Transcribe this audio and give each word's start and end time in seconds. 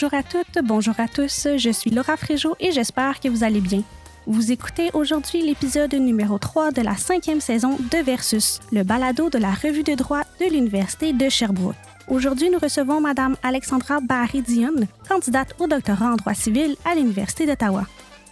Bonjour 0.00 0.14
à 0.14 0.22
toutes, 0.22 0.64
bonjour 0.64 0.94
à 0.98 1.08
tous, 1.08 1.48
je 1.56 1.70
suis 1.70 1.90
Laura 1.90 2.16
Fréjot 2.16 2.54
et 2.60 2.70
j'espère 2.70 3.18
que 3.18 3.28
vous 3.28 3.42
allez 3.42 3.60
bien. 3.60 3.82
Vous 4.28 4.52
écoutez 4.52 4.90
aujourd'hui 4.92 5.42
l'épisode 5.42 5.92
numéro 5.94 6.38
3 6.38 6.70
de 6.70 6.82
la 6.82 6.96
cinquième 6.96 7.40
saison 7.40 7.76
de 7.76 8.04
Versus, 8.04 8.60
le 8.70 8.84
balado 8.84 9.28
de 9.28 9.38
la 9.38 9.50
revue 9.50 9.82
de 9.82 9.94
droit 9.94 10.22
de 10.38 10.44
l'Université 10.44 11.12
de 11.12 11.28
Sherbrooke. 11.28 11.74
Aujourd'hui, 12.06 12.48
nous 12.48 12.60
recevons 12.60 13.00
Madame 13.00 13.34
Alexandra 13.42 13.98
Barry-Dion, 13.98 14.86
candidate 15.08 15.56
au 15.58 15.66
doctorat 15.66 16.12
en 16.12 16.14
droit 16.14 16.34
civil 16.34 16.76
à 16.84 16.94
l'Université 16.94 17.46
d'Ottawa. 17.46 17.84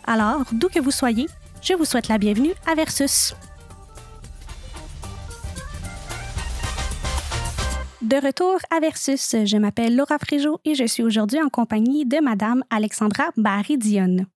Alors, 0.06 0.44
d'où 0.52 0.68
que 0.68 0.78
vous 0.78 0.92
soyez, 0.92 1.26
je 1.62 1.74
vous 1.74 1.84
souhaite 1.84 2.06
la 2.06 2.18
bienvenue 2.18 2.54
à 2.70 2.76
Versus. 2.76 3.34
De 8.06 8.24
retour 8.24 8.58
à 8.70 8.78
Versus, 8.78 9.34
je 9.44 9.56
m'appelle 9.56 9.96
Laura 9.96 10.16
Fréjot 10.20 10.60
et 10.64 10.76
je 10.76 10.84
suis 10.84 11.02
aujourd'hui 11.02 11.42
en 11.42 11.48
compagnie 11.48 12.06
de 12.06 12.18
Madame 12.20 12.62
Alexandra 12.70 13.30
Barry-Dion. 13.36 14.26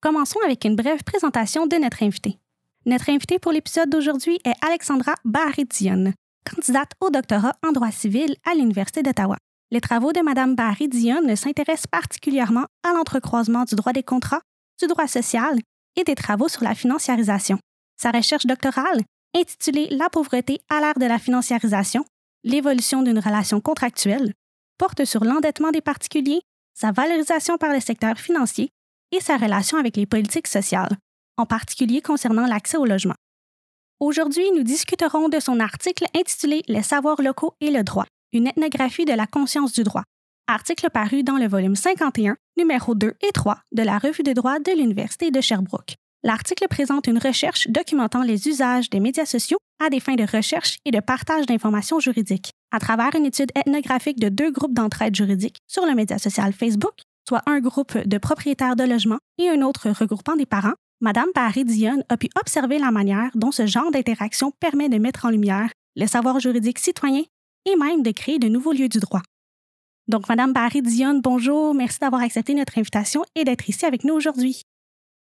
Commençons 0.00 0.40
avec 0.44 0.64
une 0.64 0.74
brève 0.74 1.04
présentation 1.04 1.68
de 1.68 1.76
notre 1.76 2.02
invitée. 2.02 2.40
Notre 2.86 3.08
invitée 3.08 3.38
pour 3.38 3.52
l'épisode 3.52 3.88
d'aujourd'hui 3.88 4.40
est 4.44 4.66
Alexandra 4.66 5.14
Barry-Dion, 5.24 6.12
candidate 6.44 6.90
au 7.00 7.10
doctorat 7.10 7.52
en 7.64 7.70
droit 7.70 7.92
civil 7.92 8.34
à 8.50 8.56
l'Université 8.56 9.04
d'Ottawa. 9.04 9.36
Les 9.70 9.80
travaux 9.80 10.12
de 10.12 10.22
Madame 10.22 10.56
Barry-Dion 10.56 11.36
s'intéressent 11.36 11.86
particulièrement 11.86 12.66
à 12.82 12.92
l'entrecroisement 12.92 13.62
du 13.62 13.76
droit 13.76 13.92
des 13.92 14.02
contrats, 14.02 14.42
du 14.80 14.88
droit 14.88 15.06
social 15.06 15.56
et 15.94 16.02
des 16.02 16.16
travaux 16.16 16.48
sur 16.48 16.64
la 16.64 16.74
financiarisation. 16.74 17.60
Sa 17.96 18.10
recherche 18.10 18.46
doctorale, 18.46 19.02
intitulée 19.36 19.86
La 19.92 20.10
pauvreté 20.10 20.58
à 20.68 20.80
l'ère 20.80 20.98
de 20.98 21.06
la 21.06 21.20
financiarisation, 21.20 22.04
l'évolution 22.44 23.02
d'une 23.02 23.18
relation 23.18 23.60
contractuelle, 23.60 24.32
porte 24.78 25.04
sur 25.04 25.24
l'endettement 25.24 25.70
des 25.70 25.80
particuliers, 25.80 26.40
sa 26.74 26.92
valorisation 26.92 27.58
par 27.58 27.72
le 27.72 27.80
secteur 27.80 28.18
financier 28.18 28.70
et 29.12 29.20
sa 29.20 29.36
relation 29.36 29.78
avec 29.78 29.96
les 29.96 30.06
politiques 30.06 30.46
sociales, 30.46 30.96
en 31.36 31.46
particulier 31.46 32.00
concernant 32.00 32.46
l'accès 32.46 32.76
au 32.76 32.86
logement. 32.86 33.16
Aujourd'hui, 33.98 34.50
nous 34.56 34.62
discuterons 34.62 35.28
de 35.28 35.40
son 35.40 35.60
article 35.60 36.06
intitulé 36.16 36.62
Les 36.68 36.82
savoirs 36.82 37.20
locaux 37.20 37.54
et 37.60 37.70
le 37.70 37.82
droit, 37.82 38.06
une 38.32 38.46
ethnographie 38.46 39.04
de 39.04 39.12
la 39.12 39.26
conscience 39.26 39.72
du 39.72 39.82
droit, 39.82 40.04
article 40.46 40.88
paru 40.90 41.22
dans 41.22 41.36
le 41.36 41.46
volume 41.46 41.76
51, 41.76 42.36
numéro 42.56 42.94
2 42.94 43.14
et 43.20 43.32
3 43.32 43.58
de 43.72 43.82
la 43.82 43.98
Revue 43.98 44.22
de 44.22 44.32
droit 44.32 44.58
de 44.58 44.72
l'Université 44.72 45.30
de 45.30 45.40
Sherbrooke. 45.40 45.96
L'article 46.22 46.66
présente 46.68 47.06
une 47.06 47.18
recherche 47.18 47.68
documentant 47.68 48.22
les 48.22 48.48
usages 48.48 48.90
des 48.90 49.00
médias 49.00 49.26
sociaux 49.26 49.58
à 49.80 49.90
des 49.90 49.98
fins 49.98 50.14
de 50.14 50.24
recherche 50.24 50.78
et 50.84 50.90
de 50.90 51.00
partage 51.00 51.46
d'informations 51.46 51.98
juridiques, 51.98 52.52
à 52.70 52.78
travers 52.78 53.14
une 53.16 53.26
étude 53.26 53.50
ethnographique 53.56 54.20
de 54.20 54.28
deux 54.28 54.50
groupes 54.50 54.74
d'entraide 54.74 55.16
juridique 55.16 55.56
sur 55.66 55.86
le 55.86 55.94
média 55.94 56.18
social 56.18 56.52
Facebook, 56.52 56.94
soit 57.26 57.42
un 57.46 57.60
groupe 57.60 57.96
de 57.96 58.18
propriétaires 58.18 58.76
de 58.76 58.84
logements 58.84 59.18
et 59.38 59.48
un 59.48 59.62
autre 59.62 59.90
regroupant 59.90 60.36
des 60.36 60.46
parents. 60.46 60.74
Madame 61.00 61.32
Paris 61.34 61.64
Dion 61.64 62.02
a 62.08 62.16
pu 62.16 62.28
observer 62.38 62.78
la 62.78 62.90
manière 62.90 63.30
dont 63.34 63.50
ce 63.50 63.66
genre 63.66 63.90
d'interaction 63.90 64.52
permet 64.60 64.88
de 64.88 64.98
mettre 64.98 65.24
en 65.24 65.30
lumière 65.30 65.70
le 65.96 66.06
savoir 66.06 66.38
juridique 66.40 66.78
citoyen 66.78 67.24
et 67.66 67.76
même 67.76 68.02
de 68.02 68.10
créer 68.10 68.38
de 68.38 68.48
nouveaux 68.48 68.72
lieux 68.72 68.88
du 68.88 69.00
droit. 69.00 69.22
Donc, 70.08 70.28
Madame 70.28 70.52
Paris 70.52 70.82
Dion, 70.82 71.20
bonjour, 71.22 71.72
merci 71.72 72.00
d'avoir 72.00 72.22
accepté 72.22 72.52
notre 72.54 72.76
invitation 72.78 73.24
et 73.34 73.44
d'être 73.44 73.68
ici 73.68 73.86
avec 73.86 74.04
nous 74.04 74.14
aujourd'hui. 74.14 74.62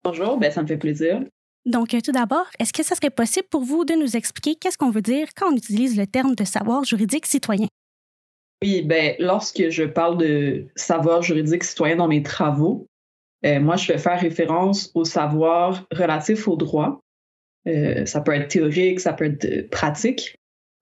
Bonjour, 0.03 0.37
ben, 0.37 0.51
ça 0.51 0.61
me 0.61 0.67
fait 0.67 0.77
plaisir. 0.77 1.23
Donc, 1.65 1.93
euh, 1.93 2.01
tout 2.01 2.11
d'abord, 2.11 2.45
est-ce 2.59 2.73
que 2.73 2.83
ça 2.83 2.95
serait 2.95 3.09
possible 3.09 3.47
pour 3.49 3.63
vous 3.63 3.85
de 3.85 3.93
nous 3.93 4.17
expliquer 4.17 4.55
qu'est-ce 4.55 4.77
qu'on 4.77 4.91
veut 4.91 5.01
dire 5.01 5.27
quand 5.35 5.51
on 5.51 5.55
utilise 5.55 5.97
le 5.97 6.05
terme 6.05 6.35
de 6.35 6.43
savoir 6.43 6.83
juridique 6.83 7.25
citoyen? 7.25 7.67
Oui, 8.61 8.81
ben, 8.81 9.15
lorsque 9.19 9.69
je 9.69 9.83
parle 9.83 10.17
de 10.17 10.65
savoir 10.75 11.21
juridique 11.21 11.63
citoyen 11.63 11.97
dans 11.97 12.07
mes 12.07 12.23
travaux, 12.23 12.87
euh, 13.45 13.59
moi, 13.59 13.77
je 13.77 13.91
vais 13.91 13.97
faire 13.97 14.19
référence 14.19 14.91
au 14.93 15.05
savoir 15.05 15.85
relatif 15.91 16.47
au 16.47 16.55
droit. 16.55 16.99
Euh, 17.67 18.05
ça 18.05 18.19
peut 18.21 18.33
être 18.33 18.49
théorique, 18.49 18.99
ça 18.99 19.13
peut 19.13 19.25
être 19.25 19.69
pratique, 19.69 20.35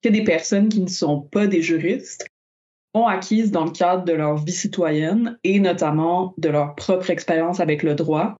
que 0.04 0.10
des 0.10 0.24
personnes 0.24 0.70
qui 0.70 0.82
ne 0.82 0.88
sont 0.88 1.22
pas 1.22 1.46
des 1.46 1.62
juristes 1.62 2.28
ont 2.94 3.06
acquises 3.06 3.52
dans 3.52 3.66
le 3.66 3.72
cadre 3.72 4.04
de 4.04 4.14
leur 4.14 4.38
vie 4.38 4.52
citoyenne 4.52 5.38
et 5.44 5.60
notamment 5.60 6.34
de 6.38 6.50
leur 6.50 6.76
propre 6.76 7.10
expérience 7.10 7.60
avec 7.60 7.84
le 7.84 7.96
droit 7.96 8.36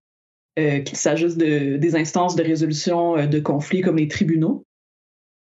euh, 0.58 0.80
qu'il 0.80 0.98
s'agisse 0.98 1.38
de, 1.38 1.78
des 1.78 1.96
instances 1.96 2.36
de 2.36 2.42
résolution 2.42 3.16
euh, 3.16 3.26
de 3.26 3.40
conflits 3.40 3.80
comme 3.80 3.96
les 3.96 4.08
tribunaux, 4.08 4.64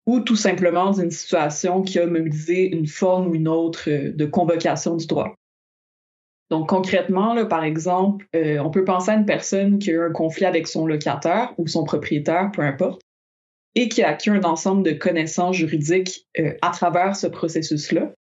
ou 0.06 0.22
tout 0.22 0.38
simplement 0.38 0.92
d'une 0.92 1.12
situation 1.12 1.82
qui 1.82 2.00
a 2.00 2.08
mobilisé 2.08 2.74
une 2.74 2.88
forme 2.88 3.28
ou 3.28 3.36
une 3.36 3.50
autre 3.50 3.90
euh, 3.90 4.14
de 4.14 4.26
convocation 4.26 4.96
du 4.96 5.08
droit. 5.08 5.36
Donc 6.50 6.70
concrètement, 6.70 7.46
par 7.46 7.66
exemple, 7.66 8.28
on 8.34 8.70
peut 8.72 8.84
penser 8.84 9.12
à 9.12 9.16
une 9.16 9.26
personne 9.26 9.80
qui 9.80 9.90
a 9.90 9.94
eu 9.94 10.02
un 10.02 10.12
conflit 10.12 10.44
avec 10.44 10.68
son 10.68 10.86
locataire 10.86 11.54
ou 11.58 11.66
son 11.66 11.86
propriétaire, 11.86 12.52
peu 12.54 12.62
importe, 12.62 13.02
et 13.76 13.88
qui 13.88 14.04
a 14.04 14.10
acquis 14.10 14.32
un 14.32 14.44
ensemble 14.44 14.84
de 14.84 14.92
connaissances 14.92 15.56
juridiques 15.56 16.28
à 16.62 16.72
travers 16.72 17.16
ce 17.16 17.28
processus-là, 17.28 18.12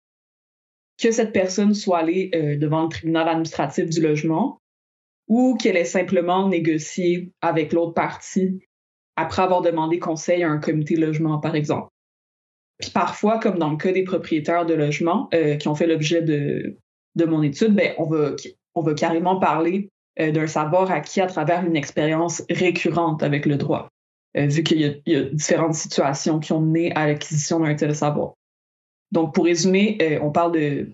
que 0.97 1.12
cette 1.12 1.34
personne 1.34 1.74
soit 1.74 1.97
allée 1.97 2.30
devant 2.57 2.84
le 2.84 2.90
tribunal 2.90 3.28
administratif 3.28 3.90
du 3.90 4.00
logement 4.00 4.61
ou 5.31 5.56
qu'elle 5.56 5.78
ait 5.78 5.86
simplement 5.86 6.50
négocié 6.50 7.31
avec 7.40 7.72
l'autre 7.72 7.94
partie 7.94 8.59
après 9.16 9.42
avoir 9.42 9.62
demandé 9.62 9.97
conseil 9.97 10.44
à 10.44 10.50
un 10.50 10.58
comité 10.58 10.97
logement, 10.97 11.40
par 11.40 11.56
exemple. 11.56 11.88
Puis 12.80 12.92
parfois, 12.92 13.40
comme 13.40 13.58
dans 13.58 13.69
le 13.69 13.78
cas 13.78 13.94
des 13.94 14.03
propriétaires 14.03 14.66
de 14.66 14.74
logements 14.74 15.30
euh, 15.34 15.56
qui 15.56 15.69
ont 15.69 15.75
fait 15.75 15.88
l'objet 15.88 16.22
de, 16.22 16.78
de 17.16 17.25
mon 17.25 17.44
étude, 17.44 17.74
ben, 17.74 17.94
on, 17.97 18.08
va, 18.08 18.31
on 18.75 18.81
va 18.81 18.94
carrément 18.94 19.40
parler 19.40 19.88
euh, 20.19 20.31
d'un 20.31 20.47
savoir 20.47 20.92
acquis 20.92 21.22
à 21.22 21.28
travers 21.28 21.66
une 21.66 21.78
expérience 21.78 22.44
récurrente 22.50 23.24
avec 23.24 23.46
le 23.46 23.56
droit, 23.56 23.88
euh, 24.36 24.48
vu 24.48 24.63
qu'il 24.63 24.81
y, 24.81 25.16
a 25.16 25.24
différentes 25.30 25.75
situations 25.75 26.40
qui 26.40 26.52
ont 26.52 26.59
mené 26.59 26.92
à 26.94 27.08
l'acquisition 27.08 27.62
d'un 27.62 27.75
tel 27.75 27.96
savoir. 27.96 28.34
Donc, 29.13 29.34
pour 29.34 29.46
résumer, 29.46 30.19
on 30.22 30.31
parle 30.31 30.52
de, 30.53 30.90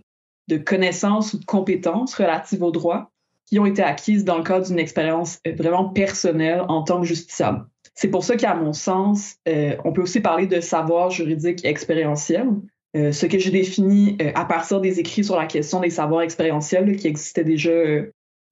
de 0.47 0.57
connaissances 0.57 1.33
ou 1.33 1.39
de 1.39 1.45
compétences 1.45 2.13
relatives 2.13 2.61
au 2.61 2.71
droit 2.71 3.09
qui 3.47 3.59
ont 3.59 3.65
été 3.65 3.81
acquises 3.81 4.25
dans 4.25 4.37
le 4.37 4.43
cadre 4.43 4.67
d'une 4.67 4.79
expérience 4.79 5.39
euh, 5.47 5.53
vraiment 5.57 5.89
personnelle 5.89 6.63
en 6.67 6.83
tant 6.83 7.01
que 7.01 7.07
justiciable. 7.07 7.65
C'est 7.95 8.09
pour 8.09 8.23
ça 8.23 8.35
qu'à 8.35 8.53
mon 8.53 8.73
sens, 8.73 9.35
euh, 9.47 9.75
on 9.83 9.91
peut 9.91 10.01
aussi 10.01 10.19
parler 10.19 10.45
de 10.45 10.59
savoir 10.59 11.09
juridique 11.09 11.65
expérientiel, 11.65 12.47
euh, 12.95 13.11
ce 13.11 13.25
que 13.25 13.39
j'ai 13.39 13.51
défini 13.51 14.17
à 14.35 14.45
partir 14.45 14.81
des 14.81 14.99
écrits 14.99 15.23
sur 15.23 15.35
la 15.35 15.45
question 15.45 15.79
des 15.79 15.89
savoirs 15.89 16.21
expérientiels 16.21 16.95
qui 16.95 17.07
existaient 17.07 17.43
déjà 17.43 17.71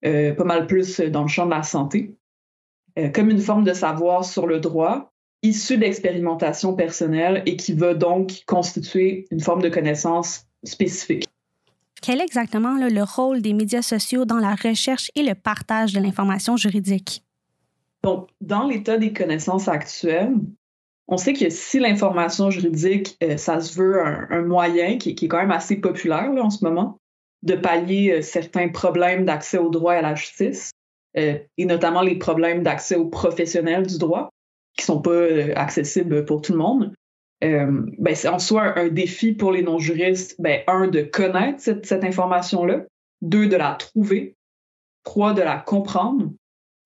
pas 0.04 0.44
mal 0.44 0.68
plus 0.68 1.00
dans 1.00 1.24
le 1.24 1.28
champ 1.28 1.46
de 1.46 1.52
la 1.52 1.64
santé, 1.64 2.16
comme 3.14 3.32
une 3.32 3.40
forme 3.40 3.64
de 3.64 3.74
savoir 3.74 4.24
sur 4.24 4.46
le 4.46 4.60
droit 4.60 5.14
issu 5.42 5.78
d'expérimentation 5.78 6.76
personnelle 6.76 7.42
et 7.48 7.56
qui 7.56 7.74
va 7.74 7.96
donc 7.96 8.44
constituer 8.46 9.26
une 9.32 9.40
forme 9.40 9.64
de 9.64 9.70
connaissance 9.70 10.46
spécifique. 10.64 11.26
Quel 12.06 12.22
est 12.22 12.26
exactement 12.26 12.76
le 12.76 13.02
rôle 13.02 13.42
des 13.42 13.54
médias 13.54 13.82
sociaux 13.82 14.26
dans 14.26 14.38
la 14.38 14.54
recherche 14.54 15.10
et 15.16 15.24
le 15.24 15.34
partage 15.34 15.92
de 15.92 16.00
l'information 16.00 16.56
juridique? 16.56 17.24
Donc, 18.04 18.30
dans 18.42 18.68
l'état 18.68 19.00
des 19.00 19.12
connaissances 19.12 19.68
actuelles, 19.68 20.36
on 21.08 21.18
sait 21.18 21.34
que 21.34 21.50
si 21.50 21.80
l'information 21.80 22.52
juridique, 22.52 23.18
euh, 23.24 23.38
ça 23.38 23.60
se 23.60 23.76
veut 23.76 24.00
un, 24.00 24.44
moyen 24.44 25.00
qui, 25.00 25.10
est 25.20 25.28
quand 25.28 25.40
même 25.40 25.50
assez 25.50 25.78
populaire 25.78 26.30
en 26.30 26.52
ce 26.52 26.64
moment, 26.64 27.00
de 27.42 27.56
pallier 27.56 28.12
euh, 28.12 28.22
certains 28.22 28.70
problèmes 28.70 29.26
d'accès 29.26 29.58
au 29.58 29.70
droit 29.70 29.96
et 29.96 29.98
à 29.98 30.04
la 30.04 30.14
justice, 30.14 30.70
euh, 31.18 31.40
et 31.58 31.66
notamment 31.66 32.04
les 32.04 32.20
problèmes 32.20 32.62
d'accès 32.62 32.98
aux 32.98 33.08
professionnels 33.08 33.88
du 33.88 33.98
droit, 33.98 34.30
qui 34.78 34.84
ne 34.84 34.86
sont 34.86 35.02
pas 35.02 35.26
accessibles 35.56 36.24
pour 36.26 36.44
tout 36.44 36.52
le 36.52 36.60
monde, 36.60 36.94
euh, 37.46 37.68
ben, 38.00 38.16
c'est 38.16 38.28
en 38.28 38.40
soi 38.40 38.78
un, 38.78 38.90
défi 38.90 39.34
pour 39.34 39.52
les 39.52 39.62
non-juristes, 39.62 40.36
ben, 40.40 40.62
un, 40.68 40.88
de 40.88 41.02
connaître 41.02 41.60
cette, 41.60 41.86
cette 41.86 42.04
information-là, 42.04 42.86
deux, 43.22 43.48
de 43.48 43.56
la 43.56 43.76
trouver, 43.76 44.36
trois, 45.04 45.34
de 45.34 45.42
la 45.42 45.58
comprendre, 45.58 46.32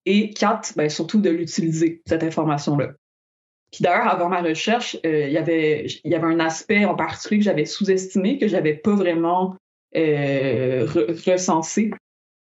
et 0.06 0.30
quatre, 0.30 0.74
ben, 0.76 0.88
surtout 0.88 1.20
de 1.20 1.30
l'utiliser, 1.30 2.02
cette 2.06 2.22
information-là. 2.22 2.92
Puis 3.72 3.82
d'ailleurs, 3.82 4.08
avant 4.08 4.28
ma 4.28 4.42
recherche, 4.42 4.96
euh, 5.06 5.28
il 5.28 5.32
y 5.32 5.38
avait, 5.38 5.86
y 6.04 6.14
avait 6.14 6.26
un 6.26 6.40
aspect 6.40 6.84
en 6.84 6.94
particulier 6.94 7.38
que 7.38 7.44
j'avais 7.44 7.64
sous-estimé, 7.64 8.38
que 8.38 8.48
j'avais 8.48 8.74
pas 8.74 8.94
vraiment 8.94 9.56
euh, 9.96 10.86
recensé, 11.26 11.90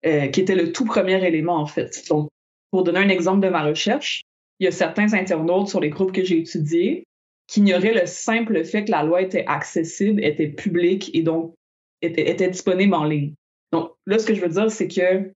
qui 0.03 0.41
était 0.41 0.55
le 0.55 0.73
tout 0.73 0.85
premier 0.85 1.25
élément, 1.26 1.56
en 1.56 1.67
fait. 1.67 2.05
Donc, 2.09 2.31
pour 2.70 2.85
donner 2.85 3.00
un 3.00 3.09
exemple 3.09 3.41
de 3.41 3.50
ma 3.50 3.62
recherche, 3.62 4.23
il 4.59 4.65
y 4.65 4.69
a 4.69 4.73
certains 4.73 5.12
internautes 5.12 5.69
sur 5.69 5.81
les 5.81 5.91
groupes 5.91 6.12
que 6.12 6.25
j'ai 6.25 6.38
étudiés 6.38 7.05
qu'ignorer 7.48 7.94
le 7.94 8.06
simple 8.06 8.62
fait 8.64 8.84
que 8.84 8.90
la 8.90 9.02
loi 9.02 9.22
était 9.22 9.44
accessible, 9.46 10.22
était 10.22 10.48
publique 10.48 11.10
et 11.14 11.22
donc 11.22 11.54
était, 12.02 12.48
disponible 12.48 12.94
en 12.94 13.04
ligne. 13.04 13.34
Donc 13.72 13.92
là, 14.06 14.18
ce 14.18 14.26
que 14.26 14.34
je 14.34 14.40
veux 14.40 14.48
dire, 14.48 14.70
c'est 14.70 14.86
que 14.86 15.32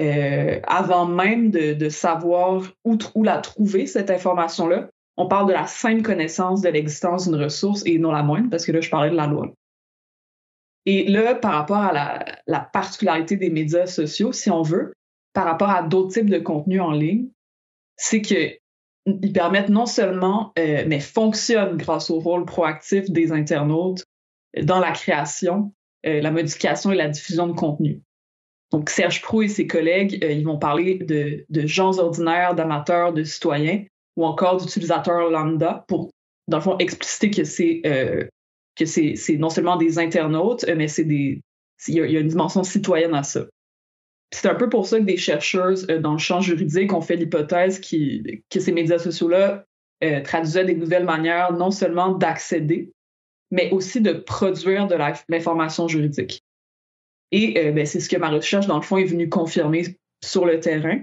euh, 0.00 0.60
avant 0.66 1.06
même 1.06 1.50
de, 1.50 1.88
savoir 1.88 2.62
où, 2.84 3.22
la 3.22 3.38
trouver, 3.38 3.86
cette 3.86 4.10
information-là, 4.10 4.88
on 5.16 5.28
parle 5.28 5.48
de 5.48 5.52
la 5.52 5.66
simple 5.66 6.02
connaissance 6.02 6.60
de 6.60 6.68
l'existence 6.68 7.28
d'une 7.28 7.40
ressource 7.40 7.82
et 7.86 7.98
non 7.98 8.12
la 8.12 8.22
moindre, 8.22 8.50
parce 8.50 8.66
que 8.66 8.72
là, 8.72 8.80
je 8.80 8.90
parlais 8.90 9.10
de 9.10 9.16
la 9.16 9.26
loi. 9.26 9.52
Et 10.84 11.08
là, 11.08 11.34
par 11.34 11.52
rapport 11.52 11.78
à 11.78 11.92
la, 12.46 12.60
particularité 12.60 13.36
des 13.36 13.50
médias 13.50 13.86
sociaux, 13.86 14.32
si 14.32 14.50
on 14.50 14.62
veut, 14.62 14.94
par 15.32 15.44
rapport 15.44 15.70
à 15.70 15.82
d'autres 15.82 16.12
types 16.12 16.30
de 16.30 16.38
contenus 16.38 16.80
en 16.80 16.92
ligne, 16.92 17.28
c'est 17.96 18.22
qu'ils 19.06 19.32
permettent 19.32 19.68
non 19.68 19.86
seulement, 19.86 20.52
euh, 20.58 20.84
mais 20.86 21.00
fonctionnent 21.00 21.76
grâce 21.76 22.10
au 22.10 22.18
rôle 22.18 22.44
proactif 22.44 23.10
des 23.10 23.32
internautes 23.32 24.04
dans 24.62 24.80
la 24.80 24.92
création, 24.92 25.72
euh, 26.06 26.20
la 26.20 26.30
modification 26.30 26.92
et 26.92 26.96
la 26.96 27.08
diffusion 27.08 27.46
de 27.46 27.52
contenu. 27.52 28.02
Donc, 28.72 28.90
Serge 28.90 29.22
Prou 29.22 29.42
et 29.42 29.48
ses 29.48 29.66
collègues, 29.66 30.24
euh, 30.24 30.32
ils 30.32 30.44
vont 30.44 30.58
parler 30.58 30.98
de, 30.98 31.44
de 31.48 31.66
gens 31.66 31.98
ordinaires, 31.98 32.54
d'amateurs, 32.54 33.12
de 33.12 33.22
citoyens 33.22 33.84
ou 34.16 34.24
encore 34.24 34.56
d'utilisateurs 34.56 35.30
lambda 35.30 35.84
pour, 35.88 36.10
dans 36.48 36.56
le 36.56 36.62
fond, 36.62 36.78
expliciter 36.78 37.30
que 37.30 37.44
c'est 37.44 37.82
que 38.76 38.84
c'est 38.84 39.36
non 39.38 39.50
seulement 39.50 39.76
des 39.76 39.98
internautes, 39.98 40.64
euh, 40.68 40.74
mais 40.76 40.86
c'est 40.86 41.04
des 41.04 41.40
il 41.88 41.94
y, 41.94 42.16
a 42.16 42.20
une 42.20 42.28
dimension 42.28 42.64
citoyenne 42.64 43.14
à 43.14 43.22
ça. 43.22 43.44
C'est 44.32 44.48
un 44.48 44.54
peu 44.54 44.68
pour 44.68 44.86
ça 44.86 44.98
que 44.98 45.04
des 45.04 45.16
chercheuses 45.16 45.86
euh, 45.90 45.98
dans 45.98 46.12
le 46.12 46.18
champ 46.18 46.40
juridique 46.40 46.92
ont 46.92 47.00
fait 47.00 47.16
l'hypothèse 47.16 47.80
que 47.80 48.60
ces 48.60 48.72
médias 48.72 48.98
sociaux-là 48.98 49.64
euh, 50.04 50.20
traduisaient 50.22 50.64
des 50.64 50.74
nouvelles 50.74 51.04
manières 51.04 51.52
non 51.52 51.70
seulement 51.70 52.12
d'accéder, 52.12 52.92
mais 53.50 53.70
aussi 53.70 54.00
de 54.00 54.12
produire 54.12 54.86
de 54.88 54.96
l'information 55.28 55.88
juridique. 55.88 56.42
Et 57.32 57.72
ben, 57.72 57.84
c'est 57.86 57.98
ce 57.98 58.08
que 58.08 58.16
ma 58.16 58.30
recherche, 58.30 58.68
dans 58.68 58.76
le 58.76 58.82
fond, 58.82 58.98
est 58.98 59.04
venue 59.04 59.28
confirmer 59.28 59.96
sur 60.24 60.46
le 60.46 60.60
terrain, 60.60 61.00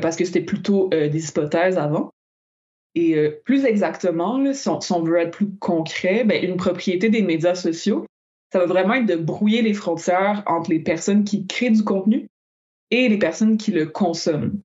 parce 0.00 0.16
que 0.16 0.24
c'était 0.24 0.40
plutôt 0.40 0.88
des 0.88 1.28
hypothèses 1.28 1.76
avant. 1.76 2.10
Et 2.94 3.16
euh, 3.16 3.40
plus 3.44 3.64
exactement, 3.64 4.52
si, 4.52 4.68
on, 4.68 5.02
veut 5.02 5.18
être 5.18 5.30
plus 5.30 5.50
concret, 5.58 6.24
ben, 6.24 6.42
une 6.42 6.56
propriété 6.56 7.08
des 7.08 7.22
médias 7.22 7.54
sociaux, 7.54 8.06
ça 8.52 8.58
va 8.58 8.66
vraiment 8.66 8.94
être 8.94 9.06
de 9.06 9.16
brouiller 9.16 9.62
les 9.62 9.74
frontières 9.74 10.42
entre 10.46 10.70
les 10.70 10.80
personnes 10.80 11.24
qui 11.24 11.46
créent 11.46 11.70
du 11.70 11.84
contenu 11.84 12.26
et 12.90 13.08
les 13.08 13.18
personnes 13.18 13.56
qui 13.56 13.70
le 13.70 13.86
consomment. 13.86 14.60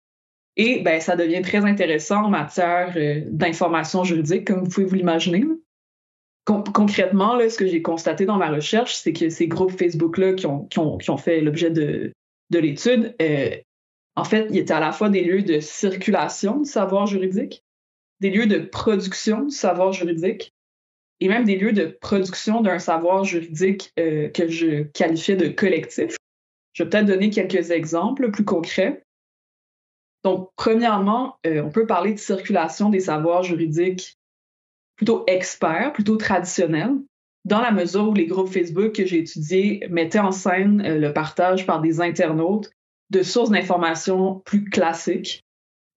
Et 0.57 0.79
ben, 0.81 1.01
ça 1.01 1.15
devient 1.15 1.41
très 1.41 1.65
intéressant 1.65 2.25
en 2.25 2.29
matière 2.29 2.93
euh, 2.95 3.21
d'information 3.27 4.03
juridique, 4.03 4.47
comme 4.47 4.63
vous 4.63 4.69
pouvez 4.69 4.85
vous 4.85 4.95
l'imaginer. 4.95 5.43
concrètement, 6.45 7.35
là, 7.35 7.49
ce 7.49 7.57
que 7.57 7.67
j'ai 7.67 7.81
constaté 7.81 8.25
dans 8.25 8.37
ma 8.37 8.49
recherche, 8.49 8.95
c'est 8.95 9.13
que 9.13 9.29
ces 9.29 9.47
groupes 9.47 9.77
Facebook-là 9.77 10.33
qui 10.33 10.45
ont, 10.45 10.65
qui, 10.65 10.79
ont, 10.79 10.97
qui 10.97 11.09
ont, 11.09 11.17
fait 11.17 11.41
l'objet 11.41 11.71
de, 11.71 12.13
de 12.51 12.59
l'étude, 12.59 13.15
euh, 13.21 13.57
en 14.15 14.23
fait, 14.23 14.47
ils 14.49 14.59
étaient 14.59 14.73
à 14.73 14.79
la 14.79 14.93
fois 14.93 15.09
des 15.09 15.23
lieux 15.23 15.41
de 15.41 15.59
circulation 15.59 16.59
du 16.59 16.69
savoir 16.69 17.05
juridique, 17.05 17.63
des 18.21 18.29
lieux 18.29 18.47
de 18.47 18.59
production 18.59 19.43
du 19.43 19.55
savoir 19.55 19.91
juridique 19.91 20.53
et 21.19 21.27
même 21.27 21.43
des 21.43 21.57
lieux 21.57 21.73
de 21.73 21.85
production 21.85 22.61
d'un 22.61 22.79
savoir 22.79 23.23
juridique 23.23 23.91
euh, 23.99 24.29
que 24.29 24.47
je 24.47 24.83
qualifiais 24.83 25.35
de 25.35 25.47
collectif. 25.47 26.15
Je 26.75 26.83
vais 26.83 26.89
peut-être 26.89 27.05
donner 27.05 27.29
quelques 27.29 27.71
exemples 27.71 28.29
plus 28.31 28.43
concrets. 28.43 29.01
Donc, 30.25 30.49
premièrement, 30.57 31.37
euh, 31.47 31.63
on 31.63 31.69
peut 31.69 31.87
parler 31.87 32.13
de 32.13 32.19
circulation 32.19 32.89
des 32.89 32.99
savoirs 32.99 33.43
juridiques 33.43 34.17
plutôt 34.97 35.23
experts, 35.27 35.93
plutôt 35.93 36.17
traditionnels, 36.17 36.95
dans 37.45 37.61
la 37.61 37.71
mesure 37.71 38.09
où 38.09 38.13
les 38.13 38.25
groupes 38.25 38.49
Facebook 38.49 38.93
que 38.93 39.05
j'ai 39.05 39.19
étudiés 39.19 39.87
mettaient 39.89 40.19
en 40.19 40.31
scène 40.31 40.81
euh, 40.85 40.99
le 40.99 41.13
partage 41.13 41.65
par 41.65 41.79
des 41.79 42.01
internautes 42.01 42.71
de 43.09 43.23
sources 43.23 43.51
d'informations 43.51 44.41
plus 44.45 44.65
classiques, 44.65 45.45